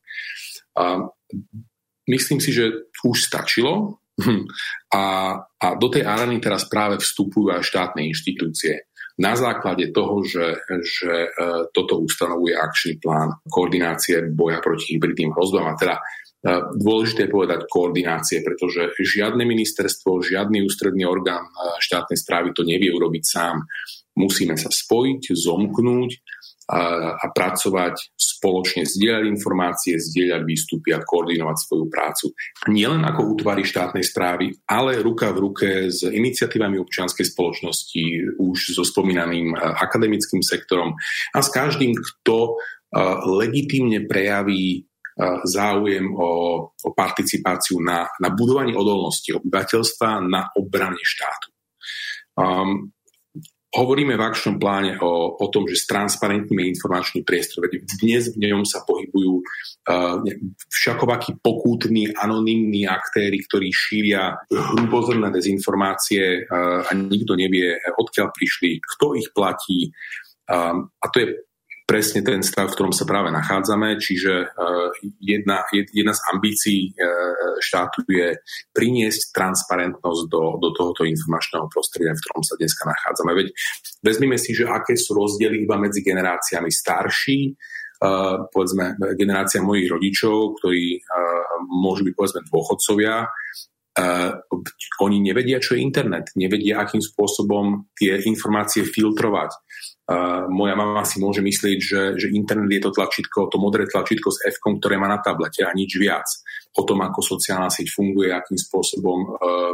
Uh, 0.76 1.08
myslím 2.12 2.44
si, 2.44 2.52
že 2.52 2.92
už 3.08 3.24
stačilo 3.24 4.04
a, 5.00 5.04
a 5.42 5.68
do 5.76 5.88
tej 5.88 6.04
arény 6.06 6.40
teraz 6.44 6.68
práve 6.68 7.00
vstupujú 7.00 7.54
aj 7.56 7.64
štátne 7.64 8.06
inštitúcie 8.08 8.90
na 9.20 9.36
základe 9.36 9.92
toho, 9.92 10.24
že, 10.24 10.64
že 10.80 11.28
uh, 11.28 11.68
toto 11.76 12.00
ustanovuje 12.00 12.56
akčný 12.56 13.04
plán 13.04 13.36
koordinácie 13.52 14.32
boja 14.32 14.64
proti 14.64 14.96
hybridným 14.96 15.36
hrozbám 15.36 15.76
a 15.76 15.76
teda 15.76 15.96
Dôležité 16.80 17.28
je 17.28 17.36
povedať 17.36 17.68
koordinácie, 17.68 18.40
pretože 18.40 18.96
žiadne 18.96 19.44
ministerstvo, 19.44 20.24
žiadny 20.24 20.64
ústredný 20.64 21.04
orgán 21.04 21.44
štátnej 21.84 22.16
správy 22.16 22.56
to 22.56 22.64
nevie 22.64 22.88
urobiť 22.96 23.24
sám. 23.28 23.68
Musíme 24.16 24.56
sa 24.56 24.72
spojiť, 24.72 25.36
zomknúť 25.36 26.12
a, 26.70 27.18
a 27.18 27.26
pracovať 27.34 28.14
spoločne, 28.14 28.86
zdieľať 28.86 29.26
informácie, 29.26 29.98
zdieľať 29.98 30.42
výstupy 30.46 30.94
a 30.94 31.02
koordinovať 31.02 31.58
svoju 31.66 31.86
prácu. 31.90 32.26
Nielen 32.70 33.02
ako 33.02 33.34
útvary 33.34 33.66
štátnej 33.66 34.06
správy, 34.06 34.54
ale 34.70 35.02
ruka 35.02 35.34
v 35.34 35.42
ruke 35.50 35.68
s 35.90 36.06
iniciatívami 36.06 36.78
občianskej 36.78 37.26
spoločnosti, 37.26 38.04
už 38.38 38.58
so 38.78 38.86
spomínaným 38.86 39.58
akademickým 39.58 40.46
sektorom 40.46 40.94
a 41.34 41.40
s 41.42 41.50
každým, 41.50 41.98
kto 41.98 42.62
legitímne 43.26 44.06
prejaví 44.06 44.86
záujem 45.44 46.16
o, 46.16 46.30
o 46.72 46.90
participáciu 46.96 47.84
na, 47.84 48.08
na 48.24 48.32
budovanie 48.32 48.72
odolnosti 48.72 49.28
obyvateľstva 49.36 50.24
na 50.24 50.48
obrane 50.56 51.04
štátu. 51.04 51.48
Um, 52.40 52.96
hovoríme 53.70 54.18
v 54.18 54.26
akčnom 54.26 54.58
pláne 54.58 54.98
o, 54.98 55.38
o 55.38 55.46
tom, 55.54 55.70
že 55.70 55.78
stransparentníme 55.78 56.66
informačný 56.74 57.22
priestor, 57.22 57.70
veď 57.70 57.86
dnes 58.02 58.34
v 58.34 58.50
ňom 58.50 58.66
sa 58.66 58.82
pohybujú 58.82 59.34
uh, 59.42 60.26
všakovakí 60.74 61.38
pokútni, 61.38 62.10
anonimní 62.10 62.90
aktéry, 62.90 63.38
ktorí 63.46 63.70
šíria 63.70 64.42
hrubozorné 64.50 65.30
dezinformácie 65.30 66.50
uh, 66.50 66.82
a 66.82 66.92
nikto 66.98 67.38
nevie, 67.38 67.78
odkiaľ 67.94 68.34
prišli, 68.34 68.82
kto 68.82 69.14
ich 69.14 69.30
platí. 69.38 69.94
Um, 70.50 70.90
a 70.98 71.06
to 71.14 71.22
je 71.22 71.28
presne 71.90 72.22
ten 72.22 72.46
stav, 72.46 72.70
v 72.70 72.78
ktorom 72.78 72.94
sa 72.94 73.10
práve 73.10 73.34
nachádzame, 73.34 73.98
čiže 73.98 74.54
uh, 74.54 74.94
jedna, 75.18 75.66
jedna 75.74 76.14
z 76.14 76.22
ambícií 76.30 76.94
uh, 76.94 77.58
štátu 77.58 78.06
je 78.06 78.38
priniesť 78.70 79.34
transparentnosť 79.34 80.22
do, 80.30 80.62
do 80.62 80.70
tohoto 80.70 81.02
informačného 81.02 81.66
prostredia, 81.66 82.14
v 82.14 82.22
ktorom 82.22 82.46
sa 82.46 82.54
dneska 82.62 82.86
nachádzame. 82.86 83.32
Veď 83.34 83.48
vezmime 84.06 84.38
si, 84.38 84.54
že 84.54 84.70
aké 84.70 84.94
sú 84.94 85.18
rozdiely 85.18 85.66
iba 85.66 85.82
medzi 85.82 86.06
generáciami 86.06 86.70
starší, 86.70 87.58
uh, 88.06 88.46
povedzme 88.54 88.94
generácia 89.18 89.66
mojich 89.66 89.90
rodičov, 89.90 90.62
ktorí 90.62 91.02
môžu 91.74 92.06
byť 92.06 92.14
povedzme 92.14 92.42
dôchodcovia, 92.46 93.26
Uh, 94.00 94.40
oni 95.04 95.20
nevedia, 95.20 95.60
čo 95.60 95.76
je 95.76 95.84
internet, 95.84 96.32
nevedia, 96.40 96.80
akým 96.80 97.04
spôsobom 97.04 97.90
tie 98.00 98.22
informácie 98.32 98.88
filtrovať. 98.88 99.52
Moja 100.50 100.74
mama 100.74 101.06
si 101.06 101.22
môže 101.22 101.46
myslieť, 101.46 101.78
že, 101.78 102.02
že 102.18 102.34
internet 102.34 102.82
je 102.82 102.82
to 102.82 102.92
tlačítko, 102.98 103.46
to 103.46 103.62
modré 103.62 103.86
tlačítko 103.86 104.34
s 104.34 104.42
F, 104.42 104.58
ktoré 104.58 104.98
má 104.98 105.06
na 105.06 105.22
tablete 105.22 105.62
a 105.62 105.70
nič 105.70 106.02
viac. 106.02 106.26
O 106.74 106.82
tom, 106.82 107.06
ako 107.06 107.22
sociálna 107.22 107.70
sieť 107.70 107.94
funguje, 107.94 108.34
akým 108.34 108.58
spôsobom 108.58 109.20
uh, 109.38 109.74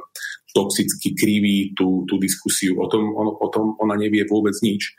toxicky 0.51 1.15
kriví 1.15 1.71
tú, 1.71 2.03
tú 2.03 2.19
diskusiu, 2.19 2.75
o 2.83 2.87
tom, 2.91 3.15
on, 3.15 3.31
o 3.31 3.47
tom 3.47 3.79
ona 3.79 3.95
nevie 3.95 4.27
vôbec 4.27 4.55
nič. 4.59 4.91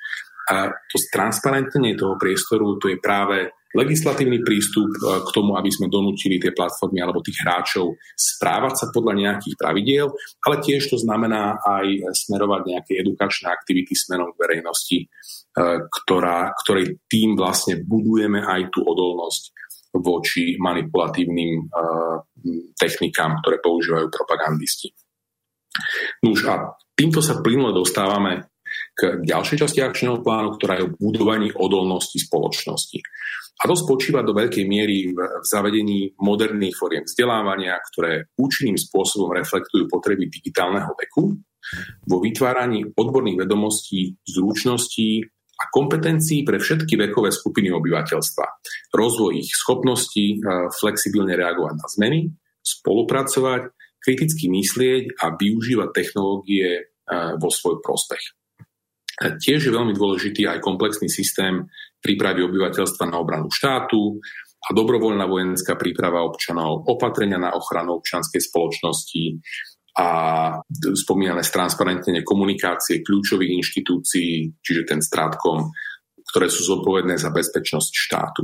A 0.49 0.73
to 0.89 0.97
transparentnenie 1.13 1.99
toho 2.01 2.17
priestoru, 2.17 2.81
to 2.81 2.89
je 2.89 2.97
práve 2.97 3.53
legislatívny 3.77 4.41
prístup 4.41 4.89
uh, 5.05 5.21
k 5.21 5.29
tomu, 5.37 5.55
aby 5.61 5.69
sme 5.69 5.93
donútili 5.93 6.41
tie 6.41 6.57
platformy 6.57 7.05
alebo 7.05 7.21
tých 7.21 7.37
hráčov 7.45 8.01
správať 8.17 8.75
sa 8.81 8.87
podľa 8.89 9.15
nejakých 9.21 9.55
pravidiel, 9.61 10.09
ale 10.49 10.57
tiež 10.65 10.89
to 10.89 10.97
znamená 10.97 11.61
aj 11.61 12.17
smerovať 12.17 12.61
nejaké 12.65 12.93
edukačné 13.05 13.53
aktivity 13.53 13.93
smerom 13.93 14.33
k 14.33 14.41
verejnosti, 14.41 14.99
E, 15.57 15.89
ktorá, 15.89 16.53
ktorej 16.53 17.01
tým 17.09 17.33
vlastne 17.33 17.81
budujeme 17.81 18.45
aj 18.45 18.69
tú 18.69 18.85
odolnosť 18.85 19.57
voči 19.97 20.61
manipulatívnym 20.61 21.73
uh, 21.73 22.21
technikám, 22.77 23.41
ktoré 23.41 23.65
používajú 23.65 24.13
propagandisti. 24.13 24.93
No 26.21 26.37
a 26.37 26.77
týmto 26.93 27.25
sa 27.25 27.41
plynule 27.41 27.73
dostávame 27.73 28.45
k 28.97 29.21
ďalšej 29.21 29.61
časti 29.61 29.85
akčného 29.85 30.25
plánu, 30.25 30.57
ktorá 30.57 30.81
je 30.81 30.89
o 30.89 30.95
budovaní 30.97 31.53
odolnosti 31.53 32.17
spoločnosti. 32.17 32.99
A 33.61 33.69
to 33.69 33.77
spočíva 33.77 34.25
do 34.25 34.33
veľkej 34.33 34.65
miery 34.65 35.13
v, 35.13 35.19
zavedení 35.45 36.17
moderných 36.17 36.77
foriem 36.77 37.05
vzdelávania, 37.05 37.77
ktoré 37.93 38.33
účinným 38.41 38.81
spôsobom 38.81 39.37
reflektujú 39.37 39.85
potreby 39.89 40.33
digitálneho 40.33 40.97
veku, 40.97 41.37
vo 42.09 42.17
vytváraní 42.23 42.89
odborných 42.95 43.45
vedomostí, 43.45 44.17
zručností 44.23 45.25
a 45.57 45.65
kompetencií 45.73 46.45
pre 46.45 46.61
všetky 46.61 46.95
vekové 46.97 47.33
skupiny 47.33 47.73
obyvateľstva. 47.73 48.47
Rozvoj 48.97 49.41
ich 49.41 49.51
schopností 49.53 50.41
flexibilne 50.77 51.37
reagovať 51.37 51.75
na 51.77 51.87
zmeny, 51.89 52.21
spolupracovať, 52.61 53.73
kriticky 53.99 54.47
myslieť 54.53 55.21
a 55.21 55.35
využívať 55.35 55.89
technológie 55.91 56.93
vo 57.41 57.49
svoj 57.51 57.83
prospech. 57.83 58.46
Tiež 59.17 59.61
je 59.69 59.73
veľmi 59.73 59.97
dôležitý 59.97 60.45
aj 60.45 60.61
komplexný 60.61 61.09
systém 61.09 61.65
prípravy 62.05 62.45
obyvateľstva 62.45 63.09
na 63.09 63.17
obranu 63.17 63.49
štátu 63.49 64.21
a 64.67 64.69
dobrovoľná 64.77 65.25
vojenská 65.25 65.79
príprava 65.81 66.21
občanov, 66.21 66.85
opatrenia 66.85 67.41
na 67.41 67.57
ochranu 67.57 67.97
občianskej 68.03 68.43
spoločnosti 68.45 69.25
a 69.97 70.09
spomínané 70.77 71.41
transparentne 71.41 72.21
komunikácie 72.21 73.01
kľúčových 73.01 73.57
inštitúcií, 73.65 74.61
čiže 74.61 74.83
ten 74.85 75.01
strátkom, 75.01 75.73
ktoré 76.27 76.51
sú 76.51 76.67
zodpovedné 76.67 77.17
za 77.17 77.31
bezpečnosť 77.31 77.93
štátu. 77.95 78.43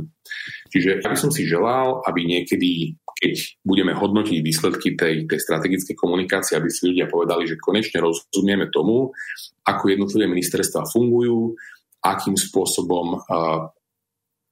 Čiže 0.71 1.03
ja 1.03 1.07
by 1.07 1.17
som 1.19 1.29
si 1.29 1.45
želal, 1.45 2.01
aby 2.07 2.25
niekedy 2.25 2.97
keď 3.23 3.63
budeme 3.63 3.95
hodnotiť 3.95 4.43
výsledky 4.43 4.99
tej, 4.99 5.23
tej 5.31 5.39
strategickej 5.39 5.95
komunikácie, 5.95 6.59
aby 6.59 6.67
si 6.67 6.91
ľudia 6.91 7.07
povedali, 7.07 7.47
že 7.47 7.55
konečne 7.55 8.03
rozumieme 8.03 8.67
tomu, 8.67 9.15
ako 9.63 9.83
jednotlivé 9.87 10.27
ministerstva 10.27 10.83
fungujú, 10.91 11.55
akým 12.03 12.35
spôsobom 12.35 13.23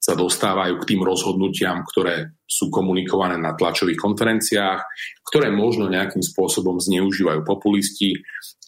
sa 0.02 0.18
dostávajú 0.18 0.82
k 0.82 0.88
tým 0.90 1.06
rozhodnutiam, 1.06 1.86
ktoré 1.86 2.42
sú 2.50 2.74
komunikované 2.74 3.38
na 3.38 3.54
tlačových 3.54 4.02
konferenciách, 4.02 4.82
ktoré 5.30 5.54
možno 5.54 5.94
nejakým 5.94 6.26
spôsobom 6.26 6.82
zneužívajú 6.82 7.46
populisti, 7.46 8.18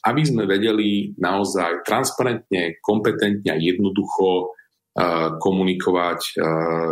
aby 0.05 0.21
sme 0.21 0.45
vedeli 0.45 1.17
naozaj 1.17 1.81
transparentne, 1.81 2.77
kompetentne 2.85 3.49
a 3.49 3.57
jednoducho 3.57 4.53
komunikovať 5.41 6.37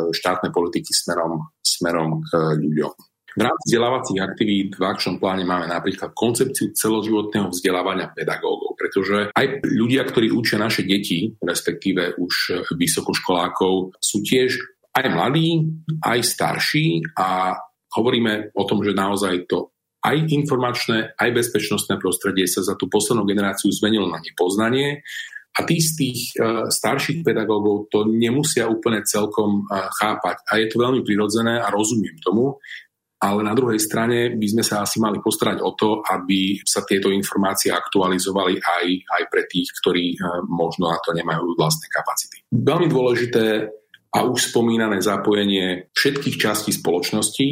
štátne 0.09 0.49
politiky 0.49 0.89
smerom, 0.89 1.53
smerom 1.61 2.25
k 2.25 2.57
ľuďom. 2.57 3.10
V 3.31 3.41
rámci 3.41 3.63
vzdelávacích 3.71 4.19
aktivít 4.19 4.69
v 4.75 4.83
akčnom 4.83 5.15
pláne 5.15 5.47
máme 5.47 5.63
napríklad 5.71 6.11
koncepciu 6.11 6.75
celoživotného 6.75 7.47
vzdelávania 7.47 8.11
pedagógov, 8.11 8.75
pretože 8.75 9.31
aj 9.31 9.63
ľudia, 9.63 10.03
ktorí 10.03 10.35
učia 10.35 10.59
naše 10.59 10.83
deti, 10.83 11.31
respektíve 11.39 12.19
už 12.19 12.67
vysokoškolákov, 12.75 13.95
sú 14.03 14.17
tiež 14.19 14.59
aj 14.91 15.05
mladí, 15.07 15.63
aj 16.03 16.19
starší 16.27 17.15
a 17.15 17.55
hovoríme 17.95 18.51
o 18.51 18.63
tom, 18.67 18.83
že 18.83 18.91
naozaj 18.91 19.47
to 19.47 19.71
aj 20.01 20.17
informačné, 20.17 21.13
aj 21.13 21.29
bezpečnostné 21.29 22.01
prostredie 22.01 22.49
sa 22.49 22.65
za 22.65 22.73
tú 22.73 22.89
poslednú 22.89 23.23
generáciu 23.23 23.69
zmenilo 23.69 24.09
na 24.09 24.17
nepoznanie 24.17 25.05
a 25.51 25.59
tí 25.67 25.77
z 25.83 25.89
tých 25.99 26.19
uh, 26.39 26.65
starších 26.71 27.21
pedagógov 27.21 27.91
to 27.91 28.07
nemusia 28.07 28.65
úplne 28.71 29.03
celkom 29.03 29.67
uh, 29.67 29.91
chápať. 29.99 30.41
A 30.47 30.57
je 30.57 30.67
to 30.71 30.81
veľmi 30.81 31.05
prirodzené 31.05 31.59
a 31.59 31.69
rozumiem 31.69 32.17
tomu, 32.23 32.57
ale 33.21 33.45
na 33.45 33.53
druhej 33.53 33.77
strane 33.77 34.33
by 34.33 34.47
sme 34.49 34.63
sa 34.65 34.81
asi 34.81 34.97
mali 34.97 35.21
postarať 35.21 35.61
o 35.61 35.77
to, 35.77 36.01
aby 36.01 36.57
sa 36.65 36.81
tieto 36.81 37.13
informácie 37.13 37.69
aktualizovali 37.69 38.57
aj, 38.57 38.85
aj 39.05 39.23
pre 39.29 39.45
tých, 39.45 39.69
ktorí 39.77 40.17
uh, 40.17 40.41
možno 40.49 40.89
na 40.89 40.97
to 41.05 41.13
nemajú 41.13 41.53
vlastné 41.53 41.85
kapacity. 41.93 42.41
Veľmi 42.49 42.89
dôležité 42.89 43.69
a 44.11 44.27
už 44.27 44.51
spomínané 44.51 44.99
zapojenie 44.99 45.93
všetkých 45.93 46.35
častí 46.41 46.73
spoločnosti 46.75 47.47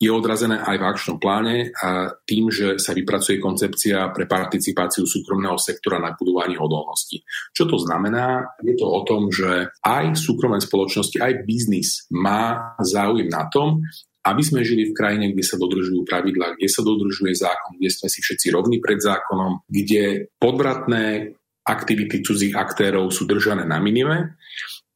je 0.00 0.08
odrazené 0.08 0.64
aj 0.64 0.76
v 0.80 0.86
akčnom 0.88 1.18
pláne 1.20 1.68
a 1.76 2.08
tým, 2.24 2.48
že 2.48 2.80
sa 2.80 2.96
vypracuje 2.96 3.36
koncepcia 3.36 4.08
pre 4.16 4.24
participáciu 4.24 5.04
súkromného 5.04 5.60
sektora 5.60 6.00
na 6.00 6.16
budovanie 6.16 6.56
odolnosti. 6.56 7.20
Čo 7.52 7.68
to 7.68 7.76
znamená? 7.76 8.56
Je 8.64 8.74
to 8.80 8.88
o 8.88 9.04
tom, 9.04 9.28
že 9.28 9.68
aj 9.84 10.16
súkromné 10.16 10.64
spoločnosti, 10.64 11.20
aj 11.20 11.44
biznis 11.44 12.08
má 12.08 12.74
záujem 12.80 13.28
na 13.28 13.44
tom, 13.52 13.84
aby 14.24 14.42
sme 14.42 14.64
žili 14.64 14.88
v 14.88 14.96
krajine, 14.96 15.36
kde 15.36 15.44
sa 15.44 15.60
dodržujú 15.60 16.08
pravidlá, 16.08 16.56
kde 16.56 16.68
sa 16.72 16.80
dodržuje 16.80 17.36
zákon, 17.36 17.76
kde 17.76 17.90
sme 17.92 18.08
si 18.08 18.24
všetci 18.24 18.46
rovní 18.56 18.80
pred 18.80 18.96
zákonom, 18.96 19.68
kde 19.68 20.32
podvratné 20.40 21.36
aktivity 21.64 22.24
cudzích 22.24 22.56
aktérov 22.56 23.12
sú 23.12 23.28
držané 23.28 23.68
na 23.68 23.76
minime 23.80 24.40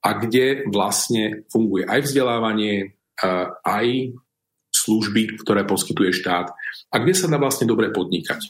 a 0.01 0.11
kde 0.17 0.69
vlastne 0.69 1.45
funguje 1.53 1.85
aj 1.85 2.01
vzdelávanie, 2.09 2.97
aj 3.65 3.87
služby, 4.73 5.41
ktoré 5.45 5.65
poskytuje 5.69 6.17
štát 6.17 6.49
a 6.93 6.97
kde 6.97 7.15
sa 7.17 7.27
dá 7.29 7.37
vlastne 7.37 7.69
dobre 7.69 7.93
podnikať. 7.93 8.41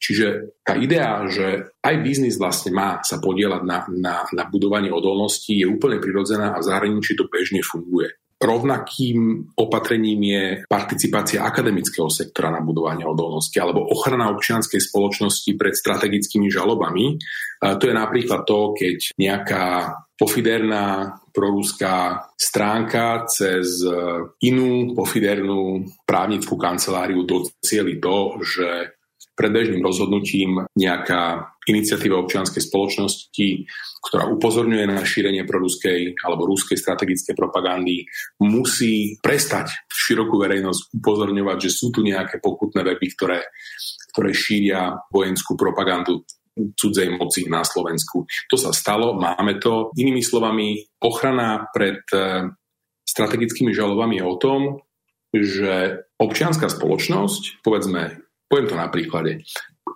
Čiže 0.00 0.60
tá 0.60 0.76
idea, 0.76 1.24
že 1.28 1.76
aj 1.80 1.94
biznis 2.04 2.36
vlastne 2.36 2.72
má 2.72 3.00
sa 3.00 3.20
podielať 3.20 3.62
na, 3.64 3.78
na, 3.92 4.14
na 4.28 4.44
budovanie 4.48 4.92
odolnosti 4.92 5.52
je 5.52 5.64
úplne 5.64 6.00
prirodzená 6.00 6.52
a 6.52 6.60
v 6.60 6.68
zahraničí 6.68 7.16
to 7.16 7.28
bežne 7.28 7.64
funguje. 7.64 8.12
Rovnakým 8.44 9.50
opatrením 9.56 10.20
je 10.20 10.44
participácia 10.68 11.40
akademického 11.40 12.12
sektora 12.12 12.52
na 12.52 12.60
budovanie 12.60 13.08
odolnosti 13.08 13.56
alebo 13.56 13.88
ochrana 13.88 14.28
občianskej 14.36 14.84
spoločnosti 14.84 15.48
pred 15.56 15.72
strategickými 15.72 16.52
žalobami. 16.52 17.16
To 17.64 17.80
je 17.80 17.94
napríklad 17.96 18.44
to, 18.44 18.76
keď 18.76 19.16
nejaká 19.16 19.96
pofiderná 20.20 21.16
proruská 21.32 22.28
stránka 22.36 23.24
cez 23.26 23.80
inú 24.44 24.92
pofidernú 24.92 25.88
právnickú 26.04 26.60
kanceláriu 26.60 27.24
docieli 27.24 27.96
to, 27.96 28.38
že 28.44 28.68
predbežným 29.34 29.82
rozhodnutím 29.82 30.62
nejaká 30.78 31.53
iniciatíva 31.68 32.20
občianskej 32.20 32.60
spoločnosti, 32.60 33.48
ktorá 34.04 34.28
upozorňuje 34.36 34.84
na 34.84 35.00
šírenie 35.00 35.48
proruskej 35.48 36.20
alebo 36.20 36.48
ruskej 36.48 36.76
strategickej 36.76 37.32
propagandy, 37.32 38.04
musí 38.44 39.16
prestať 39.24 39.72
širokú 39.88 40.36
verejnosť 40.36 41.00
upozorňovať, 41.00 41.58
že 41.64 41.70
sú 41.72 41.88
tu 41.88 42.04
nejaké 42.04 42.38
pokutné 42.44 42.84
weby, 42.84 43.06
ktoré, 43.16 43.40
ktoré 44.12 44.30
šíria 44.36 44.92
vojenskú 45.08 45.56
propagandu 45.56 46.22
cudzej 46.54 47.10
moci 47.18 47.50
na 47.50 47.66
Slovensku. 47.66 48.28
To 48.50 48.56
sa 48.56 48.70
stalo, 48.70 49.18
máme 49.18 49.58
to. 49.58 49.90
Inými 49.98 50.22
slovami, 50.22 50.86
ochrana 51.02 51.66
pred 51.74 51.98
e, 52.14 52.46
strategickými 53.02 53.74
žalobami 53.74 54.22
je 54.22 54.24
o 54.24 54.38
tom, 54.38 54.60
že 55.34 56.06
občianská 56.14 56.70
spoločnosť, 56.70 57.66
povedzme, 57.66 58.22
poviem 58.46 58.70
to 58.70 58.76
na 58.78 58.86
príklade, 58.86 59.42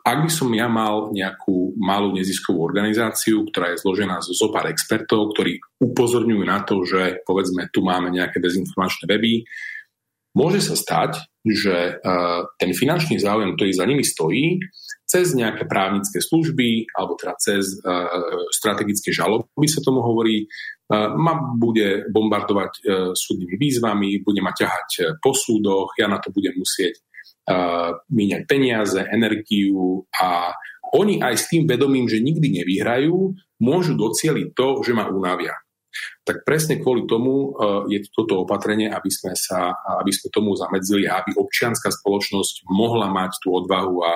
ak 0.09 0.25
by 0.25 0.31
som 0.33 0.49
ja 0.57 0.73
mal 0.73 1.13
nejakú 1.13 1.77
malú 1.77 2.17
neziskovú 2.17 2.65
organizáciu, 2.65 3.45
ktorá 3.53 3.77
je 3.77 3.83
zložená 3.85 4.25
zo 4.25 4.33
zopár 4.33 4.65
expertov, 4.73 5.37
ktorí 5.37 5.61
upozorňujú 5.85 6.43
na 6.49 6.65
to, 6.65 6.81
že 6.89 7.21
povedzme 7.29 7.69
tu 7.69 7.85
máme 7.85 8.09
nejaké 8.09 8.41
dezinformačné 8.41 9.05
weby, 9.05 9.45
môže 10.33 10.65
sa 10.65 10.81
stať, 10.81 11.21
že 11.45 12.01
uh, 12.01 12.49
ten 12.57 12.73
finančný 12.73 13.21
záujem, 13.21 13.53
ktorý 13.53 13.71
za 13.77 13.85
nimi 13.85 14.01
stojí, 14.01 14.57
cez 15.09 15.33
nejaké 15.33 15.65
právnické 15.65 16.21
služby 16.21 16.89
alebo 16.97 17.17
teda 17.17 17.35
cez 17.41 17.77
uh, 17.81 18.49
strategické 18.53 19.13
žaloby 19.13 19.69
sa 19.69 19.85
tomu 19.85 20.01
hovorí, 20.01 20.49
uh, 20.49 21.13
ma 21.17 21.37
bude 21.37 22.09
bombardovať 22.09 22.73
súdnymi 23.13 23.57
výzvami, 23.61 24.25
bude 24.25 24.41
ma 24.41 24.57
ťahať 24.57 25.21
po 25.21 25.37
súdoch, 25.37 25.93
ja 26.01 26.09
na 26.09 26.17
to 26.17 26.33
budem 26.33 26.57
musieť 26.57 27.08
míňať 28.09 28.43
peniaze, 28.45 29.01
energiu 29.01 30.05
a 30.13 30.53
oni 30.93 31.21
aj 31.21 31.35
s 31.37 31.45
tým 31.53 31.69
vedomím, 31.69 32.09
že 32.09 32.25
nikdy 32.25 32.63
nevyhrajú, 32.63 33.37
môžu 33.61 33.93
docieliť 33.97 34.57
to, 34.57 34.81
že 34.85 34.97
ma 34.97 35.09
unavia. 35.09 35.57
Tak 36.25 36.45
presne 36.45 36.79
kvôli 36.79 37.09
tomu 37.09 37.53
uh, 37.53 37.89
je 37.89 38.05
toto 38.13 38.45
opatrenie, 38.45 38.93
aby 38.93 39.09
sme, 39.09 39.33
sa, 39.33 39.73
aby 39.99 40.13
sme 40.13 40.29
tomu 40.29 40.53
zamedzili 40.53 41.09
a 41.09 41.25
aby 41.25 41.33
občianská 41.35 41.89
spoločnosť 41.89 42.69
mohla 42.69 43.09
mať 43.09 43.41
tú 43.41 43.57
odvahu 43.57 44.05
a 44.05 44.13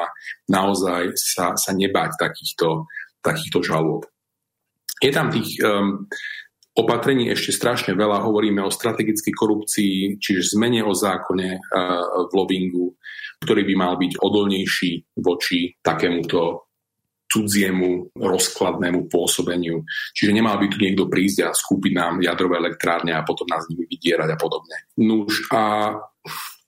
naozaj 0.52 1.16
sa, 1.16 1.56
sa 1.56 1.72
nebať 1.72 2.20
takýchto, 2.20 2.86
takýchto 3.24 3.64
žalôb. 3.64 4.04
Je 5.02 5.10
tam 5.10 5.32
tých 5.32 5.58
um, 5.64 6.06
opatrení 6.76 7.28
ešte 7.32 7.52
strašne 7.52 7.92
veľa. 7.92 8.24
Hovoríme 8.24 8.64
o 8.64 8.72
strategickej 8.72 9.34
korupcii, 9.34 9.94
čiže 10.16 10.56
zmene 10.56 10.80
o 10.84 10.92
zákone 10.96 11.48
uh, 11.56 12.28
v 12.28 12.32
lobingu, 12.32 12.96
ktorý 13.44 13.62
by 13.68 13.74
mal 13.76 13.94
byť 14.00 14.12
odolnejší 14.20 15.20
voči 15.20 15.76
takémuto 15.84 16.72
cudziemu 17.32 18.12
rozkladnému 18.12 19.08
pôsobeniu. 19.08 19.80
Čiže 20.12 20.36
nemal 20.36 20.60
by 20.60 20.68
tu 20.68 20.76
niekto 20.76 21.08
prísť 21.08 21.48
a 21.48 21.56
skúpiť 21.56 21.92
nám 21.96 22.20
jadrové 22.20 22.60
elektrárne 22.60 23.16
a 23.16 23.24
potom 23.24 23.48
nás 23.48 23.64
nimi 23.72 23.88
vydierať 23.88 24.36
a 24.36 24.38
podobne. 24.38 24.76
Nuž 25.00 25.48
a 25.48 25.96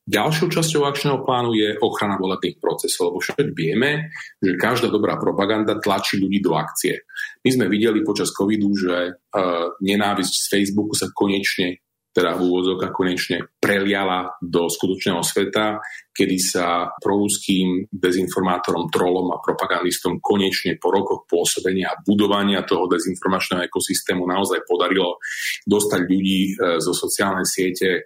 Ďalšou 0.05 0.53
časťou 0.53 0.85
akčného 0.85 1.25
plánu 1.25 1.57
je 1.57 1.81
ochrana 1.81 2.21
volebných 2.21 2.61
procesov, 2.61 3.09
lebo 3.09 3.25
však 3.25 3.57
vieme, 3.57 4.13
že 4.37 4.61
každá 4.61 4.93
dobrá 4.93 5.17
propaganda 5.17 5.81
tlačí 5.81 6.21
ľudí 6.21 6.45
do 6.45 6.53
akcie. 6.61 7.09
My 7.41 7.49
sme 7.49 7.67
videli 7.73 8.05
počas 8.05 8.29
covidu, 8.29 8.69
že 8.77 9.17
uh, 9.17 9.73
nenávisť 9.81 10.35
z 10.35 10.47
Facebooku 10.53 10.93
sa 10.93 11.09
konečne 11.09 11.81
teda 12.15 12.39
v 12.39 12.47
úvodzovkách 12.47 12.95
konečne 12.95 13.37
preliala 13.59 14.39
do 14.39 14.71
skutočného 14.71 15.19
sveta, 15.27 15.83
kedy 16.15 16.39
sa 16.39 16.87
proruským 17.03 17.91
dezinformátorom, 17.91 18.87
trolom 18.87 19.35
a 19.35 19.43
propagandistom 19.43 20.23
konečne 20.23 20.79
po 20.79 20.95
rokoch 20.95 21.27
pôsobenia 21.27 21.91
a 21.91 21.99
budovania 21.99 22.63
toho 22.63 22.87
dezinformačného 22.87 23.67
ekosystému 23.67 24.31
naozaj 24.31 24.63
podarilo 24.63 25.19
dostať 25.67 26.01
ľudí 26.07 26.55
e, 26.55 26.79
zo 26.79 26.95
sociálnej 26.95 27.51
siete 27.51 27.89
e, 27.91 28.01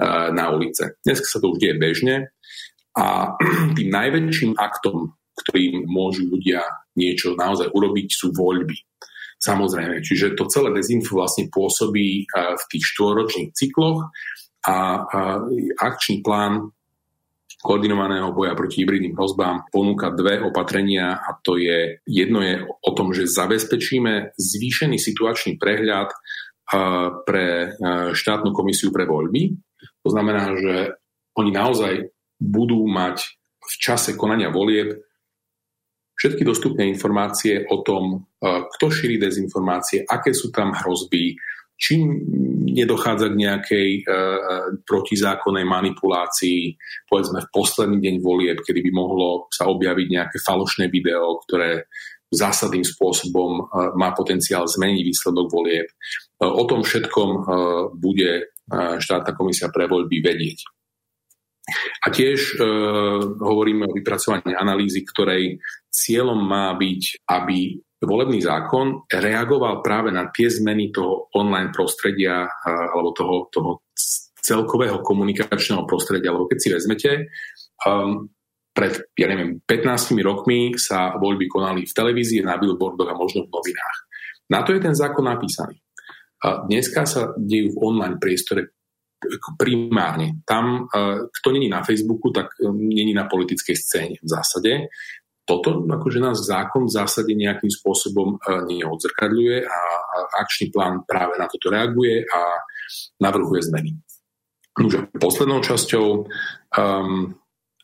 na 0.00 0.44
ulice. 0.50 0.98
Dnes 1.04 1.20
sa 1.22 1.38
to 1.38 1.52
už 1.52 1.58
deje 1.60 1.76
bežne 1.76 2.32
a 2.96 3.36
tým 3.76 3.88
najväčším 3.88 4.56
aktom, 4.56 5.16
ktorým 5.32 5.88
môžu 5.88 6.28
ľudia 6.28 6.64
niečo 6.96 7.32
naozaj 7.36 7.72
urobiť, 7.72 8.08
sú 8.12 8.32
voľby. 8.36 8.76
Samozrejme, 9.42 10.04
čiže 10.06 10.38
to 10.38 10.46
celé 10.46 10.70
dezinfo 10.70 11.18
vlastne 11.18 11.50
pôsobí 11.50 12.30
v 12.30 12.64
tých 12.70 12.84
štvoročných 12.94 13.50
cykloch 13.50 14.06
a 14.62 15.02
akčný 15.82 16.22
plán 16.22 16.70
koordinovaného 17.62 18.34
boja 18.34 18.54
proti 18.58 18.82
hybridným 18.82 19.14
hrozbám 19.14 19.70
ponúka 19.70 20.14
dve 20.14 20.42
opatrenia 20.42 21.18
a 21.18 21.34
to 21.42 21.58
je, 21.58 22.02
jedno 22.06 22.42
je 22.42 22.62
o 22.62 22.90
tom, 22.94 23.10
že 23.10 23.30
zabezpečíme 23.30 24.34
zvýšený 24.34 24.98
situačný 24.98 25.58
prehľad 25.58 26.10
pre 27.26 27.46
štátnu 28.14 28.50
komisiu 28.54 28.94
pre 28.94 29.06
voľby. 29.06 29.58
To 30.02 30.08
znamená, 30.10 30.54
že 30.58 30.74
oni 31.38 31.50
naozaj 31.54 32.12
budú 32.42 32.84
mať 32.90 33.22
v 33.62 33.74
čase 33.78 34.18
konania 34.18 34.50
volieb 34.50 34.98
všetky 36.18 36.42
dostupné 36.42 36.86
informácie 36.90 37.66
o 37.70 37.82
tom, 37.82 38.04
e, 38.14 38.46
kto 38.78 38.86
šíri 38.90 39.18
dezinformácie, 39.18 40.06
aké 40.06 40.34
sú 40.34 40.50
tam 40.50 40.74
hrozby, 40.74 41.34
či 41.78 41.98
nedochádza 42.72 43.32
k 43.32 43.40
nejakej 43.42 43.88
e, 43.90 44.00
protizákonnej 44.86 45.66
manipulácii, 45.66 46.78
povedzme 47.10 47.42
v 47.42 47.50
posledný 47.50 47.98
deň 47.98 48.16
volieb, 48.22 48.58
kedy 48.62 48.86
by 48.86 48.90
mohlo 48.94 49.50
sa 49.50 49.66
objaviť 49.66 50.06
nejaké 50.06 50.36
falošné 50.38 50.86
video, 50.92 51.42
ktoré 51.42 51.90
zásadným 52.32 52.82
spôsobom 52.82 53.50
e, 53.60 53.62
má 54.00 54.16
potenciál 54.16 54.64
zmeniť 54.64 55.00
výsledok 55.04 55.46
volieb. 55.52 55.86
E, 55.86 55.94
o 56.48 56.64
tom 56.64 56.80
všetkom 56.80 57.28
e, 57.28 57.40
bude 58.00 58.30
štátna 58.98 59.32
komisia 59.36 59.68
pre 59.68 59.84
voľby 59.84 60.18
vedieť. 60.24 60.58
A 62.02 62.10
tiež 62.10 62.58
e, 62.58 62.64
hovoríme 63.38 63.86
o 63.86 63.94
vypracovaní 63.94 64.50
analýzy, 64.50 65.06
ktorej 65.06 65.62
cieľom 65.86 66.34
má 66.34 66.74
byť, 66.74 67.22
aby 67.30 67.78
volebný 68.02 68.42
zákon 68.42 69.06
reagoval 69.06 69.78
práve 69.78 70.10
na 70.10 70.26
tie 70.34 70.50
zmeny 70.50 70.90
toho 70.90 71.30
online 71.38 71.70
prostredia 71.70 72.42
e, 72.42 72.50
alebo 72.66 73.14
toho, 73.14 73.36
toho 73.54 73.70
celkového 74.42 74.98
komunikačného 75.06 75.86
prostredia. 75.86 76.34
Lebo 76.34 76.50
keď 76.50 76.58
si 76.58 76.68
vezmete, 76.74 77.10
um, 77.86 78.26
pred, 78.74 79.06
ja 79.14 79.30
neviem, 79.30 79.62
15 79.62 80.18
rokmi 80.18 80.74
sa 80.74 81.14
voľby 81.14 81.46
konali 81.46 81.86
v 81.86 81.94
televízii, 81.94 82.42
na 82.42 82.58
billboardoch 82.58 83.06
a 83.06 83.14
možno 83.14 83.46
v 83.46 83.52
novinách. 83.54 83.98
Na 84.50 84.66
to 84.66 84.74
je 84.74 84.82
ten 84.82 84.98
zákon 84.98 85.22
napísaný. 85.22 85.78
A 86.42 86.66
dneska 86.66 87.06
sa 87.06 87.30
dejú 87.38 87.78
v 87.78 87.80
online 87.82 88.18
priestore 88.18 88.74
primárne. 89.54 90.42
Tam, 90.42 90.90
kto 91.30 91.48
není 91.54 91.70
na 91.70 91.86
Facebooku, 91.86 92.34
tak 92.34 92.58
e, 92.58 92.66
není 92.74 93.14
na 93.14 93.30
politickej 93.30 93.76
scéne 93.78 94.16
v 94.18 94.26
zásade. 94.26 94.90
Toto 95.46 95.86
akože 95.86 96.18
nás 96.18 96.42
zákon 96.42 96.90
v 96.90 96.94
zásade 96.98 97.30
nejakým 97.30 97.70
spôsobom 97.70 98.34
e, 98.34 98.36
neodzrkadľuje 98.74 99.56
a 99.62 99.78
akčný 100.42 100.74
plán 100.74 101.06
práve 101.06 101.38
na 101.38 101.46
toto 101.46 101.70
reaguje 101.70 102.26
a 102.26 102.40
navrhuje 103.22 103.62
zmeny. 103.70 103.94
Nože, 104.72 105.12
poslednou 105.20 105.60
časťou 105.60 106.06
um, 106.24 107.28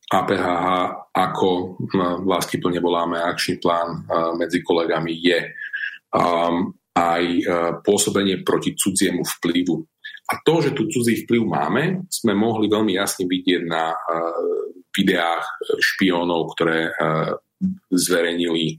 APHH, 0.09 0.67
ako 1.13 1.49
um, 1.77 2.25
plne 2.33 2.81
voláme 2.81 3.21
akčný 3.21 3.61
plán 3.61 4.09
uh, 4.09 4.33
medzi 4.33 4.65
kolegami, 4.65 5.13
je 5.21 5.53
um, 6.17 6.73
aj 6.99 7.23
uh, 7.23 7.47
pôsobenie 7.87 8.43
proti 8.43 8.75
cudziemu 8.75 9.23
vplyvu 9.39 9.79
a 10.29 10.43
to, 10.43 10.55
že 10.61 10.75
tu 10.75 10.91
cudzí 10.91 11.25
vplyv 11.25 11.43
máme, 11.47 11.83
sme 12.11 12.35
mohli 12.35 12.67
veľmi 12.67 12.99
jasne 12.99 13.31
vidieť 13.31 13.63
na 13.71 13.95
uh, 13.95 14.35
videách 14.91 15.47
špiónov, 15.79 16.59
ktoré 16.59 16.91
uh, 16.91 17.39
zverejnili 17.91 18.79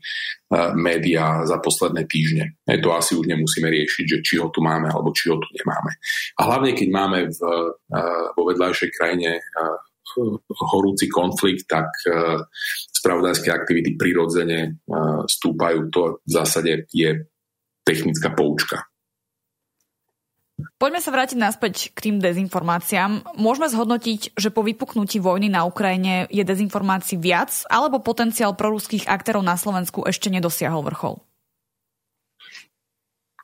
médiá 0.79 1.43
za 1.43 1.59
posledné 1.59 2.07
týždne. 2.07 2.55
E 2.63 2.79
to 2.79 2.95
asi 2.95 3.11
už 3.11 3.27
nemusíme 3.27 3.67
riešiť, 3.67 4.05
že 4.07 4.23
či 4.23 4.39
ho 4.39 4.47
tu 4.55 4.63
máme 4.63 4.87
alebo 4.87 5.11
či 5.11 5.27
ho 5.27 5.35
tu 5.35 5.51
nemáme. 5.51 5.99
A 6.39 6.47
hlavne, 6.47 6.71
keď 6.71 6.87
máme 6.87 7.27
v, 7.27 7.39
vo 8.39 8.43
vedľajšej 8.47 8.89
krajine 8.95 9.43
horúci 10.71 11.11
konflikt, 11.11 11.67
tak 11.67 11.91
spravodajské 12.95 13.51
aktivity 13.51 13.99
prirodzene 13.99 14.79
stúpajú. 15.27 15.91
To 15.91 16.23
v 16.23 16.31
zásade 16.31 16.87
je 16.95 17.19
technická 17.87 18.31
poučka. 18.33 18.89
Poďme 20.75 20.99
sa 20.99 21.15
vrátiť 21.15 21.39
naspäť 21.39 21.95
k 21.95 22.11
tým 22.11 22.17
dezinformáciám. 22.19 23.39
Môžeme 23.39 23.71
zhodnotiť, 23.71 24.35
že 24.35 24.51
po 24.51 24.59
vypuknutí 24.59 25.23
vojny 25.23 25.47
na 25.47 25.63
Ukrajine 25.63 26.27
je 26.27 26.43
dezinformácií 26.43 27.15
viac, 27.15 27.63
alebo 27.71 28.03
potenciál 28.03 28.59
proruských 28.59 29.07
aktérov 29.07 29.39
na 29.39 29.55
Slovensku 29.55 30.03
ešte 30.03 30.27
nedosiahol 30.27 30.83
vrchol? 30.83 31.23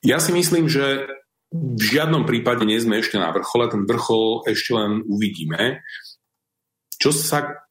Ja 0.03 0.19
si 0.19 0.35
myslím, 0.35 0.67
že 0.67 1.07
v 1.55 1.81
žiadnom 1.81 2.27
prípade 2.27 2.67
nie 2.67 2.77
sme 2.83 2.99
ešte 2.99 3.15
na 3.15 3.31
vrchole, 3.31 3.71
ten 3.71 3.87
vrchol 3.87 4.43
ešte 4.51 4.75
len 4.75 4.99
uvidíme. 5.07 5.87
Čo, 6.99 7.15
sa, 7.15 7.63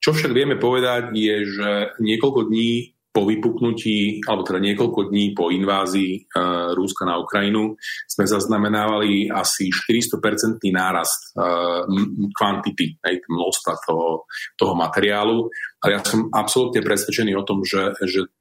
čo 0.00 0.16
však 0.16 0.32
vieme 0.32 0.56
povedať 0.56 1.12
je, 1.12 1.36
že 1.44 1.70
niekoľko 2.00 2.48
dní 2.48 2.96
po 3.12 3.28
vypuknutí, 3.28 4.24
alebo 4.24 4.40
teda 4.40 4.58
niekoľko 4.64 5.12
dní 5.12 5.36
po 5.36 5.52
invázii 5.52 6.32
uh, 6.32 6.72
Rúska 6.72 7.04
na 7.04 7.20
Ukrajinu 7.20 7.76
sme 8.08 8.24
zaznamenávali 8.24 9.28
asi 9.28 9.68
400% 9.68 10.56
nárast 10.72 11.36
uh, 11.36 11.84
kvantity, 12.32 12.96
aj 13.04 13.14
množstva 13.28 13.72
toho, 13.84 14.24
toho 14.56 14.72
materiálu. 14.72 15.52
Ale 15.84 15.90
ja 15.92 16.00
som 16.00 16.32
absolútne 16.32 16.80
presvedčený 16.80 17.36
o 17.36 17.44
tom, 17.44 17.60
že, 17.68 17.92
že 18.08 18.32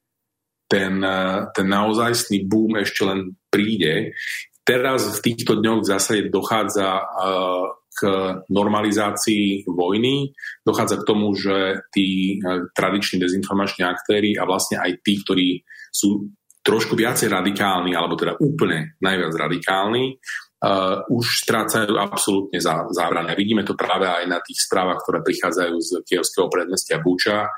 ten, 0.72 1.04
uh, 1.04 1.52
ten 1.52 1.68
naozajstný 1.68 2.48
boom 2.48 2.80
ešte 2.80 3.04
len 3.04 3.36
príde. 3.52 4.16
Teraz 4.64 5.20
v 5.20 5.20
týchto 5.20 5.60
dňoch 5.60 5.84
v 5.84 5.90
zásade 5.92 6.22
dochádza 6.32 6.88
uh, 6.96 7.81
k 8.02 8.10
normalizácii 8.50 9.70
vojny. 9.70 10.34
Dochádza 10.66 10.98
k 10.98 11.06
tomu, 11.06 11.38
že 11.38 11.86
tí 11.94 12.42
eh, 12.42 12.66
tradiční 12.74 13.22
dezinformační 13.22 13.86
aktéry 13.86 14.34
a 14.42 14.50
vlastne 14.50 14.82
aj 14.82 15.06
tí, 15.06 15.22
ktorí 15.22 15.62
sú 15.94 16.34
trošku 16.62 16.94
viacej 16.94 17.30
radikálni, 17.30 17.94
alebo 17.98 18.18
teda 18.18 18.38
úplne 18.38 18.98
najviac 19.02 19.34
radikálni, 19.34 20.22
uh, 20.62 21.02
už 21.10 21.42
strácajú 21.42 21.98
absolútne 21.98 22.62
zá, 22.62 22.86
zábrania. 22.94 23.34
Vidíme 23.34 23.66
to 23.66 23.74
práve 23.74 24.06
aj 24.06 24.30
na 24.30 24.38
tých 24.46 24.70
správach, 24.70 25.02
ktoré 25.02 25.26
prichádzajú 25.26 25.76
z 25.82 25.90
kievského 26.06 26.48
predmestia 26.54 27.02
Buča, 27.02 27.50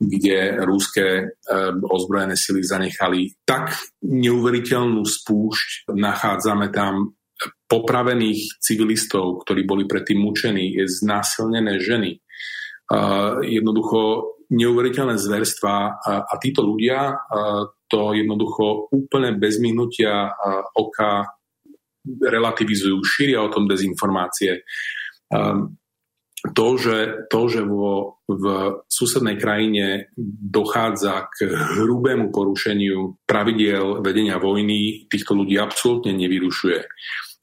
kde 0.00 0.56
rúské 0.64 1.08
uh, 1.28 1.76
ozbrojené 1.76 2.36
sily 2.36 2.64
zanechali 2.64 3.36
tak 3.44 3.76
neuveriteľnú 4.00 5.04
spúšť. 5.04 5.92
Nachádzame 5.92 6.72
tam 6.72 7.15
popravených 7.68 8.60
civilistov, 8.62 9.44
ktorí 9.44 9.68
boli 9.68 9.84
predtým 9.84 10.20
mučení, 10.20 10.72
je 10.76 10.88
znásilnené 10.88 11.76
ženy. 11.82 12.20
Jednoducho 13.44 14.32
neuveriteľné 14.46 15.18
zverstva 15.18 15.74
a, 16.22 16.34
títo 16.38 16.62
ľudia 16.62 17.18
to 17.90 18.14
jednoducho 18.14 18.90
úplne 18.94 19.34
bez 19.36 19.58
myhnutia 19.58 20.30
oka 20.74 21.26
relativizujú, 22.06 23.02
šíria 23.02 23.42
o 23.42 23.50
tom 23.50 23.66
dezinformácie. 23.66 24.62
To, 26.44 26.68
že, 26.76 27.26
to, 27.32 27.40
že 27.48 27.64
vo, 27.64 28.20
v 28.28 28.44
susednej 28.86 29.40
krajine 29.40 30.12
dochádza 30.46 31.32
k 31.32 31.48
hrubému 31.80 32.28
porušeniu 32.28 33.24
pravidiel 33.24 34.04
vedenia 34.04 34.36
vojny, 34.36 35.08
týchto 35.08 35.32
ľudí 35.32 35.56
absolútne 35.56 36.12
nevyrušuje. 36.12 36.80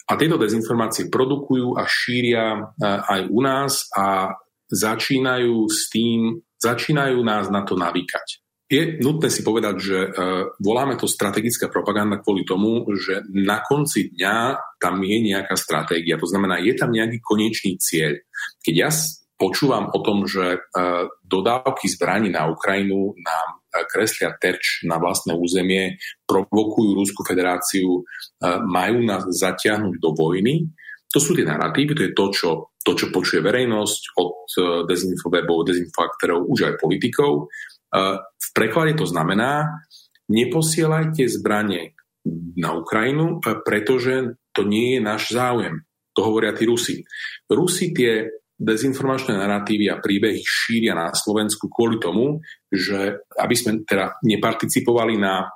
A 0.04 0.12
tieto 0.20 0.38
dezinformácie 0.38 1.08
produkujú 1.08 1.80
a 1.80 1.88
šíria 1.88 2.46
e, 2.54 2.62
aj 2.86 3.22
u 3.32 3.40
nás 3.40 3.88
a 3.96 4.36
začínajú 4.70 5.70
s 5.70 5.90
tým, 5.90 6.44
začínajú 6.60 7.18
nás 7.24 7.48
na 7.50 7.64
to 7.64 7.80
navýkať. 7.80 8.44
Je 8.74 8.98
nutné 9.06 9.30
si 9.30 9.46
povedať, 9.46 9.76
že 9.78 10.00
uh, 10.02 10.50
voláme 10.58 10.98
to 10.98 11.06
strategická 11.06 11.70
propaganda 11.70 12.18
kvôli 12.18 12.42
tomu, 12.42 12.82
že 12.98 13.22
na 13.30 13.62
konci 13.62 14.10
dňa 14.18 14.58
tam 14.82 14.98
je 15.04 15.18
nejaká 15.30 15.54
stratégia. 15.54 16.18
To 16.18 16.26
znamená, 16.26 16.58
je 16.58 16.74
tam 16.74 16.90
nejaký 16.90 17.22
konečný 17.22 17.78
cieľ. 17.78 18.18
Keď 18.64 18.76
ja 18.76 18.90
počúvam 19.38 19.92
o 19.92 20.00
tom, 20.00 20.24
že 20.30 20.62
uh, 20.62 21.10
dodávky 21.26 21.90
zbraní 21.90 22.32
na 22.32 22.48
Ukrajinu 22.48 23.18
nám 23.20 23.64
kreslia 23.90 24.30
terč 24.38 24.86
na 24.86 25.02
vlastné 25.02 25.34
územie, 25.34 25.98
provokujú 26.30 26.94
Rúsku 26.94 27.26
federáciu, 27.26 28.06
majú 28.70 29.02
nás 29.02 29.26
zatiahnuť 29.26 29.98
do 29.98 30.14
vojny, 30.14 30.70
To 31.14 31.22
sú 31.22 31.38
tie 31.38 31.46
narratívy, 31.46 31.94
to 31.94 32.04
je 32.10 32.14
to, 32.18 32.26
čo, 32.34 32.50
to, 32.82 32.92
čo 32.98 33.14
počuje 33.14 33.46
verejnosť 33.46 34.02
od 34.18 34.34
e, 34.34 34.62
dezinfobebov, 34.90 35.70
dezinfaktorov, 35.70 36.50
už 36.50 36.74
aj 36.74 36.82
politikov. 36.82 37.54
V 38.18 38.50
preklade 38.58 38.98
to 38.98 39.06
znamená, 39.06 39.70
neposielajte 40.26 41.30
zbranie 41.30 41.94
na 42.58 42.74
Ukrajinu, 42.74 43.38
pretože 43.42 44.42
to 44.50 44.66
nie 44.66 44.98
je 44.98 45.02
náš 45.06 45.30
záujem. 45.30 45.86
To 46.14 46.22
hovoria 46.26 46.54
tí 46.54 46.70
Rusi. 46.70 47.02
Rusi 47.50 47.94
tie 47.94 48.30
dezinformačné 48.54 49.34
narratívy 49.34 49.90
a 49.90 50.00
príbehy 50.00 50.40
šíria 50.46 50.94
na 50.94 51.10
Slovensku 51.12 51.68
kvôli 51.68 51.98
tomu, 51.98 52.40
že 52.70 53.26
aby 53.36 53.56
sme 53.58 53.82
teda 53.84 54.22
neparticipovali 54.24 55.18
na 55.18 55.50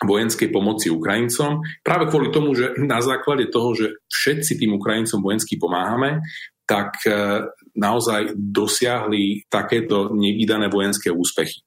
vojenskej 0.00 0.48
pomoci 0.48 0.88
Ukrajincom, 0.88 1.60
práve 1.84 2.08
kvôli 2.08 2.32
tomu, 2.32 2.56
že 2.56 2.72
na 2.80 3.04
základe 3.04 3.52
toho, 3.52 3.76
že 3.76 4.00
všetci 4.08 4.56
tým 4.56 4.80
Ukrajincom 4.80 5.20
vojensky 5.20 5.60
pomáhame, 5.60 6.24
tak 6.64 7.04
e, 7.04 7.44
naozaj 7.76 8.32
dosiahli 8.32 9.44
takéto 9.50 10.14
nevydané 10.16 10.72
vojenské 10.72 11.12
úspechy. 11.12 11.60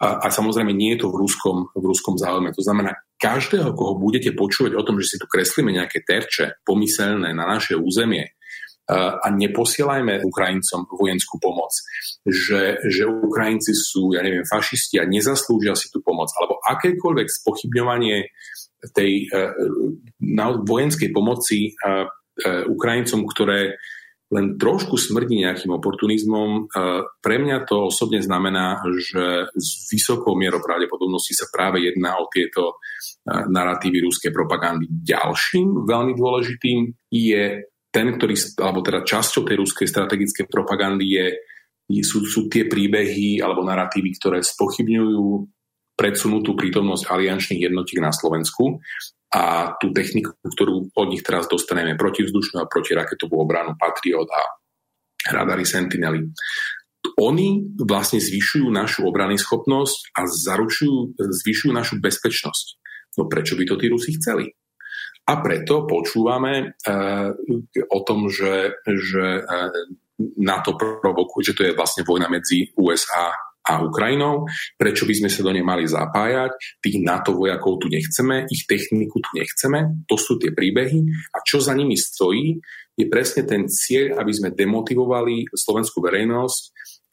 A, 0.00 0.24
a 0.24 0.26
samozrejme 0.32 0.72
nie 0.72 0.96
je 0.96 1.04
to 1.04 1.12
v 1.12 1.20
ruskom, 1.20 1.68
v 1.76 1.84
ruskom 1.84 2.16
záujme. 2.16 2.56
To 2.56 2.64
znamená, 2.64 2.96
každého, 3.20 3.76
koho 3.76 4.00
budete 4.00 4.32
počúvať 4.32 4.72
o 4.72 4.84
tom, 4.84 4.96
že 4.96 5.12
si 5.12 5.16
tu 5.20 5.28
kreslíme 5.28 5.76
nejaké 5.76 6.00
terče 6.02 6.64
pomyselné 6.64 7.36
na 7.36 7.44
naše 7.44 7.76
územie, 7.76 8.32
a 8.90 9.30
neposielajme 9.30 10.26
Ukrajincom 10.26 10.90
vojenskú 10.90 11.38
pomoc, 11.38 11.70
že, 12.26 12.82
že 12.90 13.06
Ukrajinci 13.06 13.70
sú, 13.70 14.10
ja 14.18 14.22
neviem, 14.26 14.42
fašisti 14.42 14.98
a 14.98 15.06
nezaslúžia 15.06 15.78
si 15.78 15.94
tú 15.94 16.02
pomoc, 16.02 16.26
alebo 16.34 16.58
akékoľvek 16.66 17.28
spochybňovanie 17.30 18.26
tej 18.90 19.30
uh, 19.30 19.54
vojenskej 20.66 21.14
pomoci 21.14 21.70
uh, 21.86 22.10
Ukrajincom, 22.66 23.28
ktoré 23.30 23.78
len 24.30 24.54
trošku 24.54 24.94
smrdí 24.94 25.42
nejakým 25.42 25.74
oportunizmom. 25.74 26.70
Pre 27.18 27.36
mňa 27.42 27.66
to 27.66 27.90
osobne 27.90 28.22
znamená, 28.22 28.78
že 28.94 29.50
s 29.58 29.90
vysokou 29.90 30.38
mierou 30.38 30.62
pravdepodobnosti 30.62 31.34
sa 31.34 31.50
práve 31.50 31.82
jedná 31.82 32.14
o 32.14 32.30
tieto 32.30 32.78
narratívy 33.26 34.06
ruskej 34.06 34.30
propagandy. 34.30 34.86
Ďalším 34.86 35.82
veľmi 35.82 36.14
dôležitým 36.14 37.10
je 37.10 37.66
ten, 37.90 38.06
ktorý, 38.14 38.38
alebo 38.62 38.86
teda 38.86 39.02
časťou 39.02 39.42
tej 39.42 39.56
ruskej 39.66 39.90
strategickej 39.90 40.46
propagandy 40.46 41.06
je, 41.10 41.26
sú, 42.06 42.22
sú 42.22 42.46
tie 42.46 42.70
príbehy 42.70 43.42
alebo 43.42 43.66
narratívy, 43.66 44.14
ktoré 44.14 44.46
spochybňujú 44.46 45.26
predsunutú 45.98 46.54
prítomnosť 46.54 47.10
aliančných 47.10 47.66
jednotiek 47.66 47.98
na 47.98 48.14
Slovensku 48.14 48.78
a 49.30 49.74
tú 49.78 49.94
techniku, 49.94 50.34
ktorú 50.42 50.90
od 50.90 51.06
nich 51.06 51.22
teraz 51.22 51.46
dostaneme, 51.46 51.94
protivzdušnú 51.94 52.58
a 52.58 52.70
protiraketovú 52.70 53.38
obranu 53.38 53.78
Patriot 53.78 54.26
a 54.26 54.42
radary 55.30 55.62
Sentinely. 55.62 56.34
Oni 57.16 57.62
vlastne 57.80 58.18
zvyšujú 58.20 58.68
našu 58.68 59.06
obrany 59.06 59.38
schopnosť 59.38 60.18
a 60.18 60.26
zaručujú, 60.26 61.16
zvyšujú 61.16 61.72
našu 61.72 62.02
bezpečnosť. 62.02 62.66
No 63.16 63.30
prečo 63.30 63.54
by 63.54 63.64
to 63.64 63.78
tí 63.78 63.86
Rusi 63.88 64.18
chceli? 64.18 64.50
A 65.30 65.38
preto 65.38 65.86
počúvame 65.86 66.74
uh, 66.74 67.30
o 67.86 67.98
tom, 68.02 68.26
že, 68.26 68.82
že 68.82 69.46
uh, 69.46 69.70
NATO 70.42 70.74
provokuje, 70.76 71.52
že 71.52 71.56
to 71.56 71.62
je 71.70 71.76
vlastne 71.76 72.02
vojna 72.02 72.26
medzi 72.26 72.74
USA 72.76 73.30
a 73.70 73.78
Ukrajinou, 73.86 74.50
prečo 74.74 75.06
by 75.06 75.14
sme 75.14 75.30
sa 75.30 75.46
do 75.46 75.54
nej 75.54 75.62
mali 75.62 75.86
zapájať, 75.86 76.82
tých 76.82 76.98
NATO 77.06 77.38
vojakov 77.38 77.78
tu 77.78 77.86
nechceme, 77.86 78.50
ich 78.50 78.66
techniku 78.66 79.22
tu 79.22 79.30
nechceme, 79.38 80.02
to 80.10 80.18
sú 80.18 80.34
tie 80.42 80.50
príbehy 80.50 81.06
a 81.30 81.38
čo 81.46 81.62
za 81.62 81.70
nimi 81.70 81.94
stojí, 81.94 82.58
je 82.98 83.06
presne 83.06 83.46
ten 83.46 83.70
cieľ, 83.70 84.18
aby 84.18 84.32
sme 84.34 84.50
demotivovali 84.50 85.54
slovenskú 85.54 86.02
verejnosť 86.02 86.62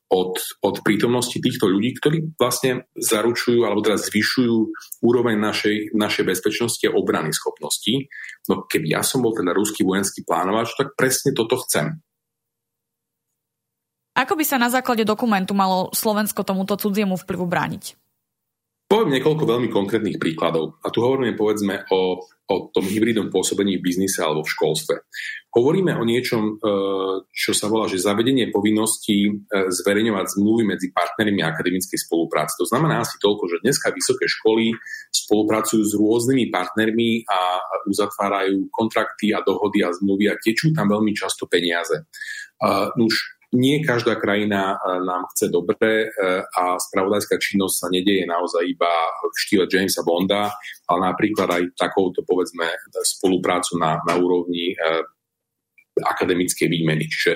od, 0.08 0.40
od 0.64 0.76
prítomnosti 0.88 1.36
týchto 1.36 1.68
ľudí, 1.68 2.00
ktorí 2.00 2.18
vlastne 2.40 2.88
zaručujú 2.96 3.68
alebo 3.68 3.84
teda 3.84 4.00
zvyšujú 4.00 4.56
úroveň 5.04 5.36
našej, 5.36 5.92
našej 5.92 6.24
bezpečnosti 6.24 6.84
a 6.88 6.96
obrany 6.96 7.36
schopností. 7.36 8.08
No 8.48 8.64
keby 8.64 8.96
ja 8.96 9.04
som 9.04 9.20
bol 9.20 9.36
teda 9.36 9.52
ruský 9.52 9.84
vojenský 9.84 10.24
plánovač, 10.24 10.72
tak 10.80 10.96
presne 10.96 11.36
toto 11.36 11.60
chcem. 11.68 12.00
Ako 14.18 14.34
by 14.34 14.46
sa 14.50 14.58
na 14.58 14.74
základe 14.74 15.06
dokumentu 15.06 15.54
malo 15.54 15.94
Slovensko 15.94 16.42
tomuto 16.42 16.74
cudziemu 16.74 17.22
vplyvu 17.22 17.46
brániť? 17.46 17.94
Poviem 18.88 19.20
niekoľko 19.20 19.44
veľmi 19.44 19.68
konkrétnych 19.68 20.16
príkladov. 20.16 20.80
A 20.80 20.88
tu 20.88 21.04
hovoríme 21.04 21.36
povedzme 21.36 21.84
o, 21.92 22.24
o 22.24 22.56
tom 22.72 22.88
hybridnom 22.88 23.28
pôsobení 23.28 23.76
v 23.78 23.84
biznise 23.84 24.24
alebo 24.24 24.48
v 24.48 24.54
školstve. 24.56 24.96
Hovoríme 25.52 25.92
o 26.00 26.08
niečom, 26.08 26.56
e, 26.56 26.74
čo 27.28 27.52
sa 27.52 27.68
volá, 27.68 27.92
že 27.92 28.00
zavedenie 28.00 28.48
povinnosti 28.48 29.28
e, 29.28 29.32
zverejňovať 29.52 30.40
zmluvy 30.40 30.64
medzi 30.64 30.96
partnermi 30.96 31.44
akademickej 31.44 32.00
spolupráce. 32.00 32.56
To 32.64 32.66
znamená 32.66 33.04
asi 33.04 33.20
toľko, 33.20 33.44
že 33.52 33.58
dneska 33.60 33.92
vysoké 33.92 34.24
školy 34.32 34.72
spolupracujú 35.12 35.84
s 35.84 35.92
rôznymi 35.92 36.48
partnermi 36.48 37.28
a 37.28 37.60
uzatvárajú 37.92 38.72
kontrakty 38.72 39.36
a 39.36 39.44
dohody 39.44 39.84
a 39.84 39.92
zmluvy 39.92 40.32
a 40.32 40.40
tečú 40.40 40.72
tam 40.72 40.96
veľmi 40.96 41.12
často 41.12 41.44
peniaze. 41.44 42.08
Uh, 42.58 42.90
už 42.98 43.37
nie 43.56 43.80
každá 43.80 44.20
krajina 44.20 44.76
e, 44.76 45.00
nám 45.08 45.24
chce 45.32 45.48
dobre 45.48 46.04
e, 46.04 46.08
a 46.44 46.76
spravodajská 46.76 47.40
činnosť 47.40 47.76
sa 47.80 47.88
nedieje 47.88 48.28
naozaj 48.28 48.64
iba 48.68 48.92
v 49.24 49.36
štýle 49.40 49.66
Jamesa 49.72 50.04
Bonda, 50.04 50.52
ale 50.92 51.00
napríklad 51.08 51.48
aj 51.48 51.64
takouto, 51.80 52.28
povedzme, 52.28 52.68
spoluprácu 53.08 53.80
na, 53.80 54.04
na 54.04 54.20
úrovni 54.20 54.76
uh, 54.76 55.04
akademickej 55.98 56.68
výmeny. 56.70 57.10
Čiže 57.10 57.32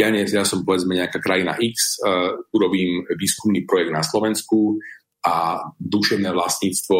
ja, 0.00 0.08
nie, 0.08 0.24
ja 0.24 0.42
som 0.42 0.64
povedzme 0.64 0.96
nejaká 0.96 1.20
krajina 1.22 1.54
X, 1.60 2.02
urobím 2.56 3.06
výskumný 3.14 3.68
projekt 3.68 3.92
na 3.94 4.02
Slovensku 4.02 4.80
a 5.22 5.60
duševné 5.76 6.32
vlastníctvo 6.32 6.98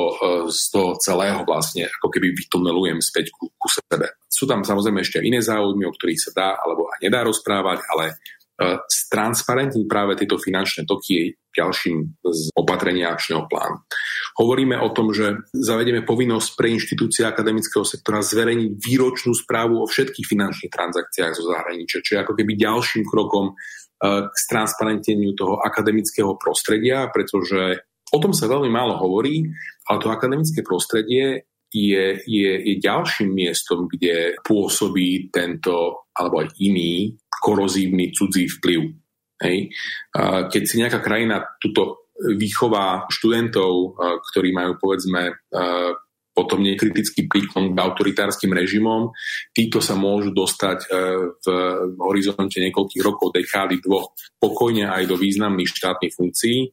z 0.52 0.62
toho 0.68 0.94
celého 1.00 1.40
vlastne 1.48 1.88
ako 1.88 2.12
keby 2.12 2.36
vytunelujem 2.36 3.00
späť 3.00 3.32
ku, 3.32 3.48
ku 3.56 3.68
sebe. 3.72 4.20
Sú 4.28 4.44
tam 4.44 4.62
samozrejme 4.62 5.00
ešte 5.00 5.24
iné 5.24 5.40
záujmy, 5.40 5.88
o 5.88 5.94
ktorých 5.96 6.20
sa 6.20 6.30
dá 6.36 6.48
alebo 6.60 6.92
aj 6.92 7.00
nedá 7.00 7.24
rozprávať, 7.24 7.80
ale 7.88 8.20
E, 8.60 8.76
stransparentniť 8.84 9.88
práve 9.88 10.20
tieto 10.20 10.36
finančné 10.36 10.84
toky 10.84 11.10
je 11.16 11.24
ďalším 11.56 12.20
z 12.20 12.52
opatrenia 12.52 13.08
akčného 13.08 13.48
plánu. 13.48 13.80
Hovoríme 14.36 14.76
o 14.76 14.92
tom, 14.92 15.16
že 15.16 15.48
zavedieme 15.56 16.04
povinnosť 16.04 16.60
pre 16.60 16.68
inštitúcie 16.68 17.24
akademického 17.24 17.88
sektora 17.88 18.20
zverejniť 18.20 18.76
výročnú 18.76 19.32
správu 19.32 19.80
o 19.80 19.88
všetkých 19.88 20.28
finančných 20.28 20.72
transakciách 20.76 21.32
zo 21.40 21.44
zahraničia, 21.48 22.04
čo 22.04 22.10
je 22.14 22.20
ako 22.20 22.36
keby 22.36 22.52
ďalším 22.60 23.08
krokom 23.08 23.46
e, 23.48 23.54
k 24.28 24.34
stransparenteniu 24.36 25.32
toho 25.32 25.56
akademického 25.64 26.36
prostredia, 26.36 27.08
pretože 27.08 27.80
o 28.12 28.18
tom 28.20 28.36
sa 28.36 28.44
veľmi 28.44 28.68
málo 28.68 29.00
hovorí, 29.00 29.48
ale 29.88 30.04
to 30.04 30.12
akademické 30.12 30.60
prostredie 30.60 31.48
je, 31.70 32.18
je, 32.26 32.50
je 32.66 32.74
ďalším 32.82 33.30
miestom, 33.30 33.86
kde 33.86 34.34
pôsobí 34.42 35.30
tento 35.30 36.06
alebo 36.12 36.42
aj 36.42 36.58
iný 36.60 37.14
korozívny 37.40 38.12
cudzí 38.12 38.50
vplyv. 38.60 38.80
Hej. 39.40 39.72
Keď 40.52 40.62
si 40.68 40.76
nejaká 40.76 41.00
krajina 41.00 41.40
túto 41.56 42.10
výchová 42.20 43.08
študentov, 43.08 43.96
ktorí 44.28 44.52
majú 44.52 44.76
povedzme 44.76 45.40
potom 46.40 46.64
nekritický 46.64 47.28
príklon 47.28 47.76
k 47.76 47.80
autoritárskym 47.84 48.56
režimom. 48.56 49.12
Títo 49.52 49.84
sa 49.84 49.92
môžu 49.92 50.32
dostať 50.32 50.88
v 51.36 51.46
horizonte 52.00 52.56
niekoľkých 52.56 53.04
rokov, 53.04 53.36
dekády, 53.36 53.84
dvoch 53.84 54.16
pokojne 54.40 54.88
aj 54.88 55.04
do 55.04 55.20
významných 55.20 55.68
štátnych 55.68 56.16
funkcií. 56.16 56.72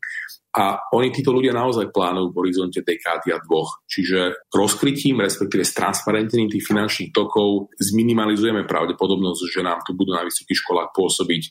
A 0.57 0.89
oni, 0.89 1.13
títo 1.13 1.35
ľudia 1.35 1.53
naozaj 1.53 1.93
plánujú 1.93 2.33
v 2.33 2.39
horizonte 2.41 2.81
dekády 2.81 3.29
a 3.29 3.37
dvoch. 3.43 3.83
Čiže 3.85 4.49
rozkrytím, 4.49 5.21
respektíve 5.21 5.61
s 5.61 5.75
transparentnením 5.77 6.49
tých 6.49 6.65
finančných 6.65 7.13
tokov 7.13 7.69
zminimalizujeme 7.77 8.65
pravdepodobnosť, 8.65 9.41
že 9.53 9.61
nám 9.61 9.85
tu 9.85 9.93
budú 9.93 10.17
na 10.17 10.25
vysokých 10.25 10.57
školách 10.57 10.89
pôsobiť 10.97 11.43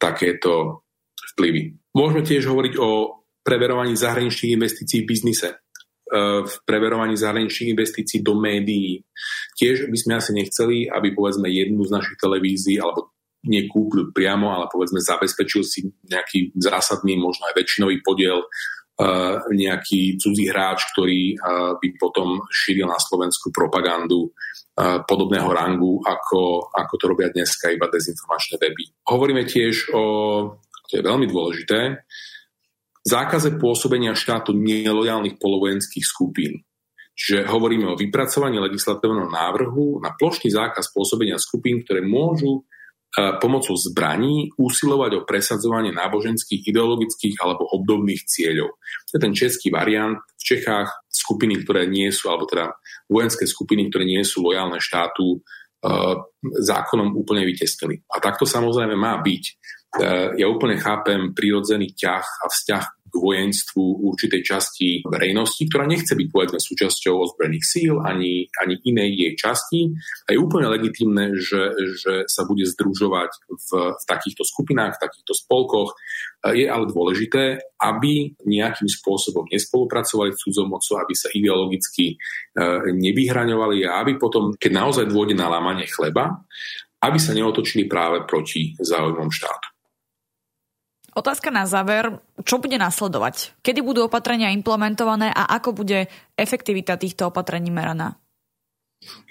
takéto 0.00 0.86
vplyvy. 1.36 1.76
Môžeme 1.92 2.24
tiež 2.24 2.48
hovoriť 2.48 2.80
o 2.80 3.20
preverovaní 3.44 3.92
zahraničných 3.92 4.56
investícií 4.56 5.04
v 5.04 5.10
biznise 5.10 5.48
e, 5.52 5.56
v 6.44 6.54
preverovaní 6.66 7.14
zahraničných 7.14 7.72
investícií 7.72 8.18
do 8.20 8.34
médií. 8.34 9.06
Tiež 9.54 9.86
by 9.86 9.98
sme 9.98 10.12
asi 10.18 10.34
nechceli, 10.34 10.90
aby 10.90 11.14
povedzme 11.14 11.46
jednu 11.46 11.86
z 11.86 11.94
našich 11.94 12.18
televízií 12.18 12.82
alebo 12.82 13.14
nekúpil 13.46 14.12
priamo, 14.12 14.52
ale 14.52 14.66
povedzme 14.68 14.98
zabezpečil 15.00 15.62
si 15.64 15.88
nejaký 16.04 16.52
zásadný, 16.58 17.16
možno 17.16 17.48
aj 17.48 17.56
väčšinový 17.56 18.04
podiel 18.04 18.44
uh, 18.44 19.40
nejaký 19.48 20.20
cudzí 20.20 20.50
hráč, 20.50 20.90
ktorý 20.92 21.38
uh, 21.38 21.78
by 21.80 21.88
potom 21.96 22.44
šíril 22.52 22.84
na 22.84 22.98
Slovensku 22.98 23.48
propagandu 23.54 24.34
podobného 24.80 25.50
rangu, 25.52 26.00
ako, 26.00 26.72
ako 26.72 26.94
to 26.96 27.04
robia 27.04 27.28
dneska 27.28 27.68
iba 27.68 27.84
dezinformačné 27.92 28.56
weby. 28.56 28.88
Hovoríme 29.12 29.44
tiež 29.44 29.92
o, 29.92 30.02
to 30.88 30.92
je 30.96 31.02
veľmi 31.04 31.28
dôležité, 31.28 32.00
zákaze 33.04 33.56
pôsobenia 33.56 34.12
štátu 34.12 34.52
nelojálnych 34.52 35.40
polovojenských 35.40 36.04
skupín. 36.04 36.64
Čiže 37.16 37.52
hovoríme 37.52 37.84
o 37.92 38.00
vypracovaní 38.00 38.56
legislatívneho 38.56 39.28
návrhu 39.28 40.00
na 40.00 40.16
plošný 40.16 40.48
zákaz 40.48 40.88
pôsobenia 40.88 41.36
skupín, 41.36 41.84
ktoré 41.84 42.00
môžu 42.00 42.64
e, 42.64 43.36
pomocou 43.36 43.76
zbraní 43.76 44.48
usilovať 44.56 45.20
o 45.20 45.26
presadzovanie 45.28 45.92
náboženských, 45.92 46.64
ideologických 46.72 47.36
alebo 47.44 47.68
obdobných 47.76 48.24
cieľov. 48.24 48.72
To 49.12 49.12
je 49.16 49.20
ten 49.20 49.36
český 49.36 49.68
variant. 49.68 50.16
V 50.40 50.56
Čechách 50.56 50.88
skupiny, 51.12 51.60
ktoré 51.60 51.84
nie 51.84 52.08
sú, 52.08 52.32
alebo 52.32 52.48
teda 52.48 52.72
vojenské 53.12 53.44
skupiny, 53.44 53.92
ktoré 53.92 54.08
nie 54.08 54.24
sú 54.24 54.40
lojálne 54.40 54.80
štátu, 54.80 55.36
e, 55.36 55.38
zákonom 56.40 57.12
úplne 57.20 57.44
vytestili. 57.44 58.00
A 58.08 58.24
takto 58.24 58.48
samozrejme 58.48 58.96
má 58.96 59.20
byť. 59.20 59.44
E, 59.98 60.38
ja 60.38 60.46
úplne 60.46 60.78
chápem 60.78 61.34
prirodzený 61.34 61.90
ťah 61.98 62.22
a 62.22 62.46
vzťah 62.46 62.84
k 63.10 63.14
vojenstvu 63.18 64.06
určitej 64.06 64.42
časti 64.46 64.88
verejnosti, 65.02 65.66
ktorá 65.66 65.82
nechce 65.90 66.14
byť 66.14 66.28
povedzme 66.30 66.62
súčasťou 66.62 67.18
ozbrojených 67.18 67.66
síl 67.66 67.98
ani, 67.98 68.46
ani 68.54 68.78
inej 68.86 69.10
jej 69.18 69.32
časti. 69.34 69.80
A 70.30 70.38
je 70.38 70.38
úplne 70.38 70.70
legitimné, 70.70 71.34
že, 71.34 71.74
že 71.98 72.30
sa 72.30 72.46
bude 72.46 72.62
združovať 72.62 73.30
v, 73.50 73.70
v 73.98 74.04
takýchto 74.06 74.46
skupinách, 74.46 74.96
v 74.96 75.02
takýchto 75.02 75.34
spolkoch. 75.34 75.98
Je 76.54 76.70
ale 76.70 76.86
dôležité, 76.86 77.58
aby 77.82 78.38
nejakým 78.46 78.86
spôsobom 78.86 79.50
nespolupracovali 79.50 80.30
s 80.32 80.40
cudzou 80.46 80.70
mocou, 80.70 81.02
aby 81.02 81.12
sa 81.18 81.28
ideologicky 81.34 82.14
e, 82.14 82.16
nevyhraňovali 82.94 83.90
a 83.90 84.06
aby 84.06 84.16
potom, 84.22 84.54
keď 84.54 84.70
naozaj 84.70 85.10
dôjde 85.10 85.34
na 85.34 85.50
lámanie 85.50 85.90
chleba, 85.90 86.46
aby 87.00 87.18
sa 87.18 87.34
neotočili 87.34 87.90
práve 87.90 88.22
proti 88.28 88.76
záujmom 88.78 89.32
štátu. 89.32 89.69
Otázka 91.20 91.52
na 91.52 91.68
záver. 91.68 92.16
Čo 92.40 92.64
bude 92.64 92.80
nasledovať? 92.80 93.60
Kedy 93.60 93.84
budú 93.84 94.08
opatrenia 94.08 94.56
implementované 94.56 95.28
a 95.28 95.52
ako 95.52 95.84
bude 95.84 96.08
efektivita 96.32 96.96
týchto 96.96 97.28
opatrení 97.28 97.68
meraná? 97.68 98.16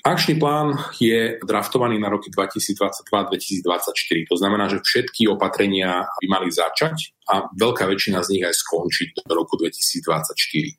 Akčný 0.06 0.38
plán 0.38 0.78
je 1.02 1.42
draftovaný 1.42 1.98
na 1.98 2.14
roky 2.14 2.30
2022-2024. 2.30 4.30
To 4.30 4.36
znamená, 4.38 4.70
že 4.70 4.86
všetky 4.86 5.26
opatrenia 5.30 6.06
by 6.22 6.26
mali 6.30 6.54
začať 6.54 7.18
a 7.26 7.50
veľká 7.58 7.90
väčšina 7.90 8.22
z 8.22 8.38
nich 8.38 8.46
aj 8.46 8.54
skončiť 8.54 9.26
do 9.26 9.34
roku 9.34 9.58
2024. 9.58 10.78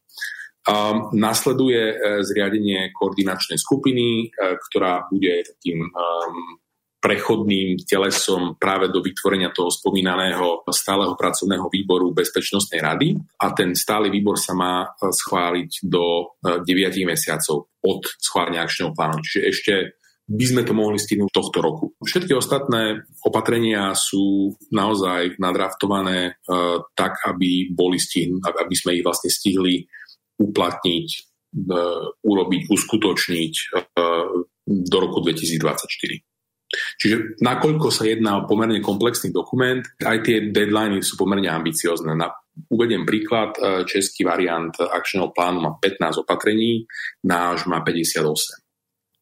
Um, 0.61 1.09
nasleduje 1.17 1.83
e, 1.91 1.95
zriadenie 2.21 2.93
koordinačnej 2.93 3.57
skupiny, 3.57 4.29
e, 4.29 4.61
ktorá 4.69 5.09
bude 5.09 5.41
takým 5.43 5.89
um, 5.89 6.60
prechodným 7.01 7.81
telesom 7.89 8.61
práve 8.61 8.93
do 8.93 9.01
vytvorenia 9.01 9.49
toho 9.57 9.73
spomínaného 9.73 10.69
stáleho 10.69 11.17
pracovného 11.17 11.67
výboru 11.73 12.13
Bezpečnostnej 12.13 12.85
rady 12.85 13.17
a 13.41 13.57
ten 13.57 13.73
stály 13.73 14.13
výbor 14.13 14.37
sa 14.37 14.53
má 14.53 14.85
e, 14.85 15.09
schváliť 15.09 15.89
do 15.89 16.37
9 16.45 16.61
e, 16.69 17.09
mesiacov 17.09 17.73
od 17.81 18.05
schválenia 18.21 18.69
akčného 18.69 18.93
plánu. 18.93 19.17
Čiže 19.25 19.41
ešte 19.49 19.75
by 20.31 20.45
sme 20.47 20.63
to 20.63 20.77
mohli 20.79 20.95
stihnúť 20.95 21.33
tohto 21.35 21.59
roku. 21.59 21.85
Všetky 22.07 22.39
ostatné 22.39 23.03
opatrenia 23.27 23.91
sú 23.99 24.55
naozaj 24.71 25.35
nadraftované 25.43 26.39
uh, 26.47 26.87
tak, 26.95 27.19
aby 27.27 27.75
boli 27.75 27.99
stihnú, 27.99 28.39
aby 28.39 28.75
sme 28.79 28.95
ich 28.95 29.03
vlastne 29.03 29.27
stihli 29.27 29.83
uplatniť, 30.39 31.09
uh, 31.67 32.15
urobiť, 32.23 32.63
uskutočniť 32.71 33.55
uh, 33.75 34.31
do 34.71 34.97
roku 35.03 35.19
2024. 35.19 36.30
Čiže 36.99 37.43
nakoľko 37.43 37.89
sa 37.91 38.07
jedná 38.07 38.39
o 38.39 38.47
pomerne 38.47 38.79
komplexný 38.79 39.35
dokument, 39.35 39.83
aj 40.01 40.19
tie 40.23 40.37
deadliny 40.55 41.03
sú 41.03 41.19
pomerne 41.19 41.51
ambiciozne. 41.51 42.15
Na, 42.15 42.31
uvediem 42.71 43.03
príklad, 43.03 43.59
e, 43.59 43.85
český 43.87 44.23
variant 44.23 44.73
akčného 44.79 45.35
plánu 45.35 45.59
má 45.61 45.71
15 45.83 46.23
opatrení, 46.23 46.87
náš 47.27 47.67
má 47.67 47.83
58. 47.83 48.63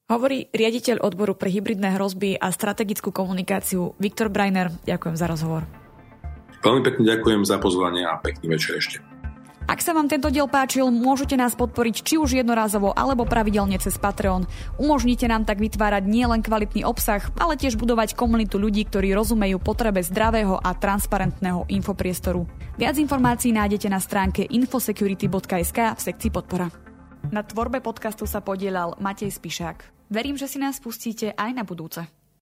Hovorí 0.08 0.48
riaditeľ 0.56 1.04
odboru 1.04 1.36
pre 1.36 1.52
hybridné 1.52 2.00
hrozby 2.00 2.40
a 2.40 2.48
strategickú 2.48 3.12
komunikáciu 3.12 3.92
Viktor 4.00 4.32
Breiner. 4.32 4.72
Ďakujem 4.88 5.16
za 5.20 5.28
rozhovor. 5.28 5.68
Veľmi 6.64 6.80
pekne 6.80 7.04
ďakujem 7.04 7.42
za 7.44 7.60
pozvanie 7.60 8.08
a 8.08 8.16
pekný 8.16 8.56
večer 8.56 8.80
ešte. 8.80 9.07
Ak 9.68 9.84
sa 9.84 9.92
vám 9.92 10.08
tento 10.08 10.32
diel 10.32 10.48
páčil, 10.48 10.88
môžete 10.88 11.36
nás 11.36 11.52
podporiť 11.52 12.00
či 12.00 12.16
už 12.16 12.40
jednorázovo 12.40 12.88
alebo 12.96 13.28
pravidelne 13.28 13.76
cez 13.76 14.00
Patreon. 14.00 14.48
Umožnite 14.80 15.28
nám 15.28 15.44
tak 15.44 15.60
vytvárať 15.60 16.08
nielen 16.08 16.40
kvalitný 16.40 16.88
obsah, 16.88 17.20
ale 17.36 17.60
tiež 17.60 17.76
budovať 17.76 18.16
komunitu 18.16 18.56
ľudí, 18.56 18.88
ktorí 18.88 19.12
rozumejú 19.12 19.60
potrebe 19.60 20.00
zdravého 20.00 20.56
a 20.56 20.72
transparentného 20.72 21.68
infopriestoru. 21.68 22.48
Viac 22.80 22.96
informácií 22.96 23.52
nájdete 23.52 23.92
na 23.92 24.00
stránke 24.00 24.48
infosecurity.sk 24.48 25.78
v 25.92 26.00
sekcii 26.00 26.32
podpora. 26.32 26.72
Na 27.28 27.44
tvorbe 27.44 27.84
podcastu 27.84 28.24
sa 28.24 28.40
podielal 28.40 28.96
Matej 28.96 29.36
Spišák. 29.36 30.08
Verím, 30.08 30.40
že 30.40 30.48
si 30.48 30.56
nás 30.56 30.80
pustíte 30.80 31.36
aj 31.36 31.50
na 31.52 31.68
budúce. 31.68 32.08